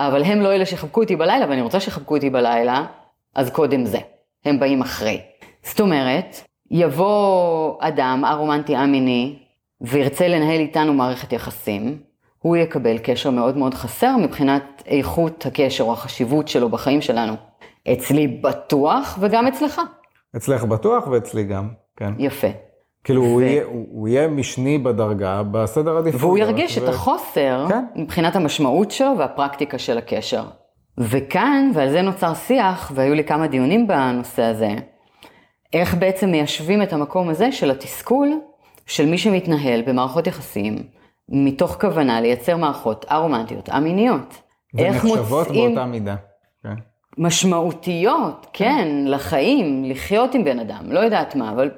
אבל 0.00 0.22
הם 0.22 0.40
לא 0.40 0.52
אלה 0.52 0.66
שיחבקו 0.66 1.02
אותי 1.02 1.16
בלילה, 1.16 1.46
ואני 1.48 1.62
רוצה 1.62 1.80
שיחבקו 1.80 2.16
אותי 2.16 2.30
בלילה, 2.30 2.84
אז 3.34 3.50
קודם 3.50 3.84
זה. 3.84 3.98
הם 4.44 4.60
באים 4.60 4.80
אחרי. 4.80 5.20
זאת 5.62 5.80
אומרת, 5.80 6.40
יבוא 6.70 7.76
אדם, 7.80 8.24
א-רומנטי, 8.24 8.76
א-מיני, 8.76 9.38
וירצה 9.80 10.28
לנהל 10.28 10.60
איתנו 10.60 10.94
מערכת 10.94 11.32
יחסים, 11.32 11.98
הוא 12.38 12.56
יקבל 12.56 12.98
קשר 12.98 13.30
מאוד 13.30 13.56
מאוד 13.56 13.74
חסר 13.74 14.16
מבחינת 14.16 14.82
איכות 14.86 15.46
הקשר 15.46 15.84
או 15.84 15.92
החשיבות 15.92 16.48
שלו 16.48 16.68
בחיים 16.68 17.00
שלנו. 17.00 17.34
אצלי 17.92 18.26
בטוח 18.26 19.18
וגם 19.20 19.46
אצלך. 19.46 19.80
אצלך 20.36 20.64
בטוח 20.64 21.06
ואצלי 21.06 21.44
גם, 21.44 21.68
כן. 21.96 22.12
יפה. 22.18 22.48
כאילו 23.04 23.22
הוא, 23.22 23.40
יהיה, 23.40 23.64
הוא, 23.64 24.08
יהיה 24.08 24.28
משני 24.28 24.78
בדרגה 24.78 25.42
בסדר 25.50 25.96
עדיפות. 25.96 26.20
והוא 26.20 26.38
ירגיש 26.38 26.78
את 26.78 26.82
ו- 26.82 26.88
החוסר 26.88 27.66
כן. 27.68 27.84
מבחינת 27.96 28.36
המשמעות 28.36 28.90
שלו 28.90 29.18
והפרקטיקה 29.18 29.78
של 29.78 29.98
הקשר. 29.98 30.44
וכאן, 30.98 31.70
ועל 31.74 31.90
זה 31.90 32.02
נוצר 32.02 32.34
שיח, 32.34 32.92
והיו 32.94 33.14
לי 33.14 33.24
כמה 33.24 33.46
דיונים 33.46 33.86
בנושא 33.86 34.42
הזה, 34.42 34.70
איך 35.72 35.94
בעצם 35.94 36.30
מיישבים 36.30 36.82
את 36.82 36.92
המקום 36.92 37.28
הזה 37.28 37.52
של 37.52 37.70
התסכול 37.70 38.28
של 38.86 39.06
מי 39.06 39.18
שמתנהל 39.18 39.82
במערכות 39.86 40.26
יחסים, 40.26 40.78
מתוך 41.28 41.76
כוונה 41.80 42.20
לייצר 42.20 42.56
מערכות 42.56 43.04
א-רומנטיות, 43.08 43.68
א-מיניות. 43.68 44.42
איך 44.78 45.04
ונחשבות 45.04 45.46
מוצאים 45.46 45.74
באותה 45.74 45.86
מידה. 45.86 46.16
משמעותיות, 47.18 48.46
כן, 48.52 48.88
לחיים, 49.06 49.84
לחיות 49.84 50.34
עם 50.34 50.44
בן 50.44 50.58
אדם, 50.58 50.92
לא 50.92 51.00
יודעת 51.00 51.36
מה, 51.36 51.50
אבל 51.50 51.70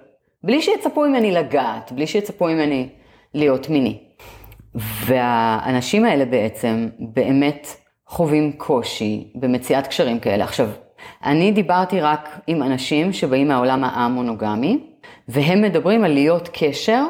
בלי 0.43 0.63
שיצפו 0.63 1.01
ממני 1.01 1.33
לגעת, 1.33 1.93
בלי 1.93 2.07
שיצפו 2.07 2.47
ממני 2.47 2.89
להיות 3.35 3.71
מיני. 3.71 3.99
והאנשים 4.75 6.05
האלה 6.05 6.25
בעצם 6.25 6.89
באמת 6.99 7.69
חווים 8.07 8.53
קושי 8.53 9.33
במציאת 9.35 9.87
קשרים 9.87 10.19
כאלה. 10.19 10.45
עכשיו, 10.45 10.69
אני 11.25 11.53
דיברתי 11.53 12.01
רק 12.01 12.29
עם 12.47 12.63
אנשים 12.63 13.13
שבאים 13.13 13.49
מהעולם 13.49 13.85
המונוגמי, 13.85 14.79
והם 15.29 15.63
מדברים 15.63 16.05
על 16.05 16.13
להיות 16.13 16.49
קשר 16.53 17.05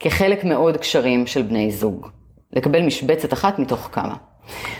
כחלק 0.00 0.44
מעוד 0.44 0.76
קשרים 0.76 1.26
של 1.26 1.42
בני 1.42 1.70
זוג. 1.70 2.08
לקבל 2.52 2.86
משבצת 2.86 3.32
אחת 3.32 3.58
מתוך 3.58 3.88
כמה. 3.92 4.14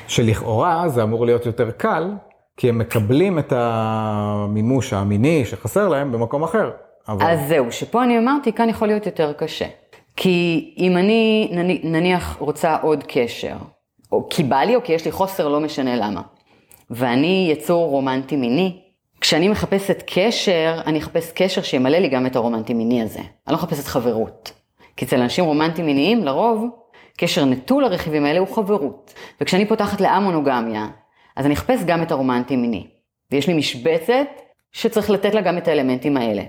שלכאורה 0.07 0.88
זה 0.88 1.02
אמור 1.02 1.26
להיות 1.26 1.46
יותר 1.46 1.70
קל, 1.70 2.11
כי 2.57 2.69
הם 2.69 2.79
מקבלים 2.79 3.38
את 3.38 3.53
המימוש 3.57 4.93
המיני 4.93 5.45
שחסר 5.45 5.88
להם 5.88 6.12
במקום 6.12 6.43
אחר. 6.43 6.71
אבל... 7.09 7.27
אז 7.31 7.38
זהו, 7.49 7.73
שפה 7.73 8.05
אני 8.05 8.19
אמרתי, 8.19 8.53
כאן 8.53 8.69
יכול 8.69 8.88
להיות 8.88 9.07
יותר 9.07 9.33
קשה. 9.33 9.67
כי 10.17 10.75
אם 10.79 10.97
אני 10.97 11.49
נני- 11.53 11.81
נניח 11.85 12.37
רוצה 12.38 12.77
עוד 12.83 13.05
קשר, 13.09 13.57
או 14.12 14.27
כי 14.31 14.43
בא 14.43 14.57
לי 14.61 14.77
או 14.77 14.83
כי 14.85 14.93
יש 14.93 15.05
לי 15.05 15.12
חוסר, 15.12 15.49
לא 15.49 15.61
משנה 15.61 15.97
למה, 15.97 16.23
ואני 16.91 17.49
יצור 17.53 17.91
רומנטי 17.91 18.37
מיני, 18.37 18.81
כשאני 19.21 19.49
מחפשת 19.49 20.03
קשר, 20.07 20.81
אני 20.87 20.99
אחפש 20.99 21.33
קשר 21.33 21.62
שימלא 21.62 21.99
לי 21.99 22.09
גם 22.09 22.27
את 22.27 22.37
הרומנטי 22.37 22.75
מיני 22.75 23.03
הזה. 23.03 23.19
אני 23.19 23.29
לא 23.49 23.55
מחפשת 23.55 23.87
חברות. 23.87 24.53
כי 24.97 25.05
אצל 25.05 25.21
אנשים 25.21 25.45
רומנטיים 25.45 25.87
מיניים, 25.87 26.25
לרוב, 26.25 26.69
קשר 27.19 27.45
נטול 27.45 27.85
הרכיבים 27.85 28.25
האלה 28.25 28.38
הוא 28.38 28.49
חברות. 28.49 29.15
וכשאני 29.41 29.67
פותחת 29.69 30.01
לאמונוגמיה, 30.01 30.87
אז 31.37 31.47
אני 31.47 31.55
אחפש 31.55 31.85
גם 31.87 32.03
את 32.03 32.11
הרומנטי 32.11 32.57
מיני. 32.57 32.87
ויש 33.31 33.49
לי 33.49 33.55
משבצת 33.55 34.27
שצריך 34.73 35.11
לתת 35.11 35.35
לה 35.35 35.40
גם 35.40 35.59
את 35.59 35.68
האלמנטים 35.68 36.16
האלה. 36.16 36.42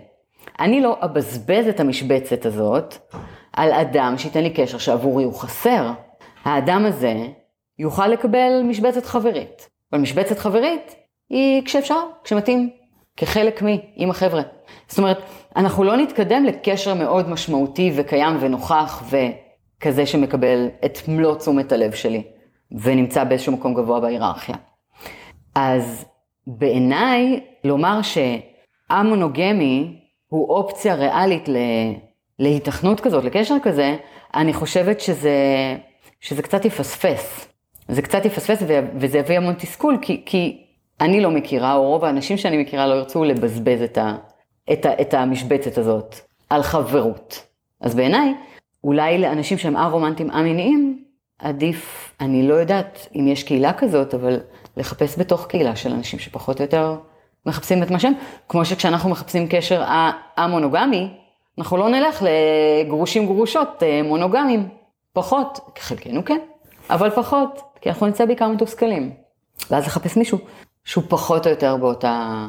אני 0.60 0.82
לא 0.82 0.98
אבזבז 1.02 1.68
את 1.68 1.80
המשבצת 1.80 2.46
הזאת 2.46 2.96
על 3.54 3.72
אדם 3.72 4.14
שייתן 4.18 4.44
לי 4.44 4.50
קשר 4.50 4.78
שעבורי 4.78 5.24
הוא 5.24 5.34
חסר. 5.34 5.92
האדם 6.44 6.86
הזה 6.86 7.14
יוכל 7.80 8.08
לקבל 8.08 8.62
משבצת 8.66 9.06
חברית. 9.06 9.70
אבל 9.92 10.02
משבצת 10.02 10.40
חברית 10.40 10.96
היא 11.30 11.62
כשאפשר, 11.66 12.00
כשמתאים, 12.24 12.70
כחלק 13.18 13.62
מי, 13.62 13.82
עם 13.96 14.10
החבר'ה. 14.10 14.42
זאת 14.88 14.98
אומרת, 14.98 15.18
אנחנו 15.56 15.84
לא 15.84 15.98
נתקדם 15.98 16.44
לקשר 16.44 16.94
מאוד 16.94 17.30
משמעותי 17.30 17.92
וקיים 17.96 18.38
ונוכח 18.40 19.04
וכזה 19.10 20.06
שמקבל 20.06 20.68
את 20.86 20.98
מלוא 21.08 21.36
תשומת 21.36 21.72
הלב 21.72 21.92
שלי 21.94 22.24
ונמצא 22.72 23.24
באיזשהו 23.24 23.54
מקום 23.54 23.74
גבוה 23.74 24.00
בהיררכיה. 24.00 24.56
אז 25.56 26.06
בעיניי, 26.48 27.40
לומר 27.64 28.00
שהמונוגמי 28.02 30.00
הוא 30.28 30.50
אופציה 30.50 30.96
ריאלית 30.96 31.50
ל... 31.50 31.58
להיתכנות 32.40 33.00
כזאת, 33.00 33.24
לקשר 33.24 33.56
כזה, 33.64 33.96
אני 34.36 34.54
חושבת 34.54 35.00
שזה, 35.00 35.36
שזה 36.20 36.42
קצת 36.42 36.66
יפספס. 36.66 37.48
זה 37.88 38.02
קצת 38.02 38.26
יפספס 38.26 38.64
ו... 38.68 38.80
וזה 38.96 39.18
יביא 39.18 39.38
המון 39.38 39.54
תסכול, 39.54 39.98
כי, 40.02 40.22
כי 40.26 40.66
אני 41.02 41.22
לא 41.22 41.32
מכירה, 41.32 41.74
או 41.76 41.90
רוב 41.90 42.06
האנשים 42.06 42.38
שאני 42.38 42.58
מכירה 42.58 42.88
לא 42.88 42.94
ירצו 42.94 43.24
לבזבז 43.24 43.82
את, 43.82 43.98
ה... 43.98 44.16
את, 44.74 44.86
ה... 44.86 45.02
את 45.02 45.14
המשבצת 45.14 45.78
הזאת 45.78 46.16
על 46.50 46.64
חברות. 46.64 47.48
אז 47.82 47.96
בעיניי, 47.96 48.34
אולי 48.84 49.18
לאנשים 49.18 49.58
שהם 49.58 49.78
א-רומנטיים, 49.78 50.32
א-מיניים, 50.32 51.04
עדיף, 51.40 52.12
אני 52.22 52.48
לא 52.48 52.54
יודעת 52.54 53.08
אם 53.16 53.28
יש 53.28 53.44
קהילה 53.44 53.74
כזאת, 53.74 54.14
אבל 54.14 54.40
לחפש 54.78 55.20
בתוך 55.20 55.46
קהילה 55.48 55.76
של 55.76 55.92
אנשים 55.92 56.20
שפחות 56.20 56.60
או 56.60 56.66
יותר 56.66 56.98
מחפשים 57.46 57.84
את 57.84 57.92
מה 57.92 58.00
שהם, 58.00 58.14
כמו 58.50 58.66
שכשאנחנו 58.66 59.10
מחפשים 59.10 59.48
קשר 59.50 59.84
א-מונוגמי, 60.36 61.10
אנחנו 61.58 61.78
לא 61.78 61.90
נלך 61.90 62.24
לגרושים 62.24 63.26
גרושות 63.26 63.84
אה, 63.84 64.02
מונוגמים, 64.04 64.70
פחות, 65.14 65.60
חלקנו 65.80 66.26
כן, 66.26 66.40
אבל 66.90 67.10
פחות, 67.10 67.62
כי 67.82 67.90
אנחנו 67.90 68.06
נמצא 68.06 68.26
בעיקר 68.26 68.48
מתוסכלים. 68.48 69.14
ואז 69.72 69.86
לחפש 69.86 70.18
מישהו 70.18 70.38
שהוא 70.84 71.04
פחות 71.08 71.46
או 71.46 71.52
יותר 71.52 71.78
באותה, 71.78 72.46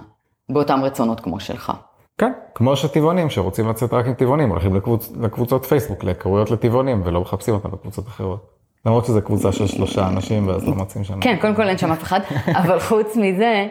באותם 0.49 0.81
רצונות 0.85 1.21
כמו 1.21 1.41
שלך. 1.41 1.73
כן, 2.19 2.33
כמו 2.55 2.77
שטבעונים 2.77 3.31
שרוצים 3.31 3.69
לצאת 3.69 3.93
רק 3.93 4.07
עם 4.07 4.15
טבעונים, 4.15 4.51
הולכים 4.51 4.77
לקבוצ... 4.77 5.13
לקבוצות 5.21 5.65
פייסבוק, 5.65 6.05
להיכרויות 6.05 6.51
לטבעונים, 6.51 7.03
ולא 7.05 7.21
מחפשים 7.21 7.55
אותם 7.55 7.71
בקבוצות 7.71 8.07
אחרות. 8.07 8.54
למרות 8.87 9.05
שזו 9.05 9.23
קבוצה 9.23 9.53
של 9.53 9.67
שלושה 9.67 10.09
אנשים, 10.09 10.49
ואז 10.49 10.69
לא 10.69 10.75
מוצאים 10.75 11.05
שם. 11.05 11.21
כן, 11.21 11.37
קודם 11.41 11.55
כל 11.55 11.69
אין 11.69 11.79
שם 11.79 11.93
אף 11.93 12.03
אחד, 12.03 12.21
אבל 12.63 12.81
חוץ 12.81 13.17
מזה, 13.17 13.67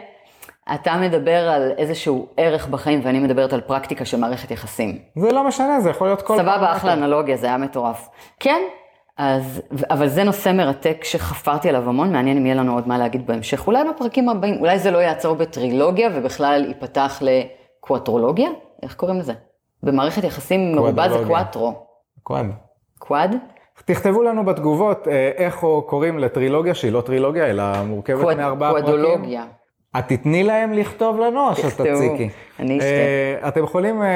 אתה 0.74 0.96
מדבר 0.96 1.48
על 1.48 1.72
איזשהו 1.78 2.26
ערך 2.36 2.68
בחיים, 2.68 3.00
ואני 3.04 3.18
מדברת 3.18 3.52
על 3.52 3.60
פרקטיקה 3.60 4.04
של 4.04 4.20
מערכת 4.20 4.50
יחסים. 4.50 4.98
זה 5.16 5.32
לא 5.32 5.48
משנה, 5.48 5.80
זה 5.80 5.90
יכול 5.90 6.06
להיות 6.06 6.22
כל 6.22 6.36
סבבה, 6.38 6.72
אחלה 6.72 6.92
אנלוגיה, 6.92 7.36
זה 7.36 7.46
היה 7.46 7.56
מטורף. 7.56 8.08
כן, 8.40 8.62
אז, 9.18 9.62
אבל 9.90 10.08
זה 10.08 10.24
נושא 10.24 10.52
מרתק 10.52 11.04
שחפרתי 11.04 11.68
עליו 11.68 11.88
המון, 11.88 12.12
מעניין 12.12 12.36
אם 12.36 12.46
יהיה 12.46 12.54
לנו 12.54 12.74
עוד 12.74 12.88
מה 12.88 12.98
להגיד 12.98 13.26
בהמשך. 13.26 13.66
אולי 13.66 13.84
בפרקים 13.94 14.28
הבאים, 14.28 14.60
אולי 14.60 14.78
זה 14.78 14.90
לא 14.90 14.98
יעצור 14.98 15.36
בטרילוגיה, 15.36 16.08
ובכלל 16.14 16.64
ייפתח 16.68 17.22
לקואטרולוגיה? 17.22 18.48
איך 18.82 18.94
קוראים 18.94 19.18
לזה? 19.18 19.32
במערכת 19.82 20.24
יחסים 20.24 20.74
מרובה 20.74 21.08
זה 21.08 21.24
קואטרו. 21.26 21.72
קוואד. 22.22 22.46
קוואד? 22.98 23.36
תכתבו 23.84 24.22
לנו 24.22 24.44
בתגובות 24.44 25.08
אה, 25.08 25.30
איך 25.36 25.56
קוראים 25.86 26.18
לטרילוגיה 26.18 26.74
שהיא 26.74 26.92
לא 26.92 27.00
טרילוגיה, 27.00 27.46
אלא 27.50 27.64
מורכבת 27.86 28.22
קואד- 28.22 28.36
מארבעה 28.36 28.70
פרקים. 28.72 28.86
קואדולוגיה. 28.86 29.44
את 29.98 30.04
תתני 30.08 30.42
להם 30.44 30.72
לכתוב 30.72 31.20
לנו 31.20 31.48
או 31.48 31.56
שתציקי? 31.56 32.28
אני 32.60 32.78
אשתה. 32.78 32.88
אה, 33.42 33.48
אתם 33.48 33.64
יכולים 33.64 34.02
אה, 34.02 34.08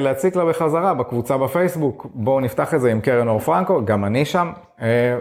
להציק 0.00 0.36
לה 0.36 0.44
בחזרה 0.44 0.94
בקבוצה 0.94 1.36
בפייסבוק, 1.38 2.06
בואו 2.14 2.40
נפתח 2.40 2.74
את 2.74 2.80
זה 2.80 2.90
עם 2.90 3.00
קרן 3.00 3.28
אור 3.28 3.38
פרנקו, 3.38 3.84
גם 3.84 4.04
אני 4.04 4.24
שם, 4.24 4.52
אה, 4.82 5.16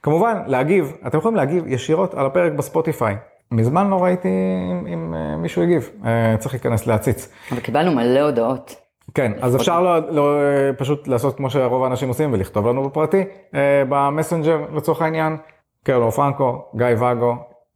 וכמובן 0.00 0.42
להגיב, 0.46 0.92
אתם 1.06 1.18
יכולים 1.18 1.36
להגיב 1.36 1.64
ישירות 1.66 2.14
על 2.14 2.26
הפרק 2.26 2.52
בספוטיפיי. 2.52 3.16
מזמן 3.52 3.90
לא 3.90 4.04
ראיתי 4.04 4.28
אם, 4.70 4.86
אם 4.86 5.14
אה, 5.14 5.36
מישהו 5.36 5.62
הגיב, 5.62 5.90
אה, 6.06 6.36
צריך 6.38 6.54
להיכנס 6.54 6.86
להציץ. 6.86 7.28
אבל 7.52 7.60
קיבלנו 7.60 7.92
מלא 7.92 8.20
הודעות. 8.20 8.74
כן, 9.14 9.32
אז 9.40 9.56
אפשר 9.56 9.80
לא, 9.80 10.10
לא, 10.10 10.40
אה, 10.40 10.72
פשוט 10.72 11.08
לעשות 11.08 11.36
כמו 11.36 11.50
שרוב 11.50 11.84
האנשים 11.84 12.08
עושים 12.08 12.32
ולכתוב 12.32 12.66
לנו 12.66 12.88
בפרטי, 12.88 13.24
אה, 13.54 13.82
במסנג'ר 13.88 14.58
לצורך 14.74 15.02
העניין, 15.02 15.36
קרן 15.84 16.02
אור 16.02 16.10
פרנקו, 16.10 16.64
גיא 16.76 16.86
ואגו, 16.98 17.34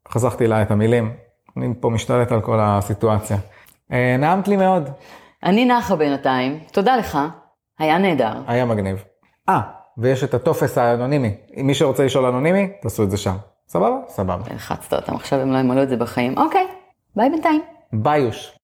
חסכתי 0.08 0.46
לה 0.46 0.62
את 0.62 0.70
המילים, 0.70 1.12
אני 1.56 1.74
פה 1.80 1.90
משתלט 1.90 2.32
על 2.32 2.40
כל 2.40 2.58
הסיטואציה. 2.60 3.36
אה, 3.92 4.16
נעמת 4.18 4.48
לי 4.48 4.56
מאוד, 4.56 4.90
אני 5.44 5.64
נחה 5.64 5.96
בינתיים, 5.96 6.58
תודה 6.72 6.96
לך, 6.96 7.18
היה 7.78 7.98
נהדר. 7.98 8.32
היה 8.46 8.64
מגניב. 8.64 9.04
אה, 9.48 9.60
ויש 9.98 10.24
את 10.24 10.34
הטופס 10.34 10.78
האנונימי, 10.78 11.34
מי 11.56 11.74
שרוצה 11.74 12.04
לשאול 12.04 12.26
אנונימי, 12.26 12.72
תעשו 12.82 13.02
את 13.02 13.10
זה 13.10 13.16
שם. 13.16 13.36
סבבה? 13.68 13.96
סבבה. 14.08 14.54
לחצת 14.54 14.92
אותם, 14.92 15.14
עכשיו 15.14 15.40
הם 15.40 15.52
לא 15.52 15.58
ימלאו 15.58 15.82
את 15.82 15.88
זה 15.88 15.96
בחיים. 15.96 16.38
אוקיי, 16.38 16.66
ביי 17.16 17.30
בינתיים. 17.30 17.62
ביוש. 17.92 18.58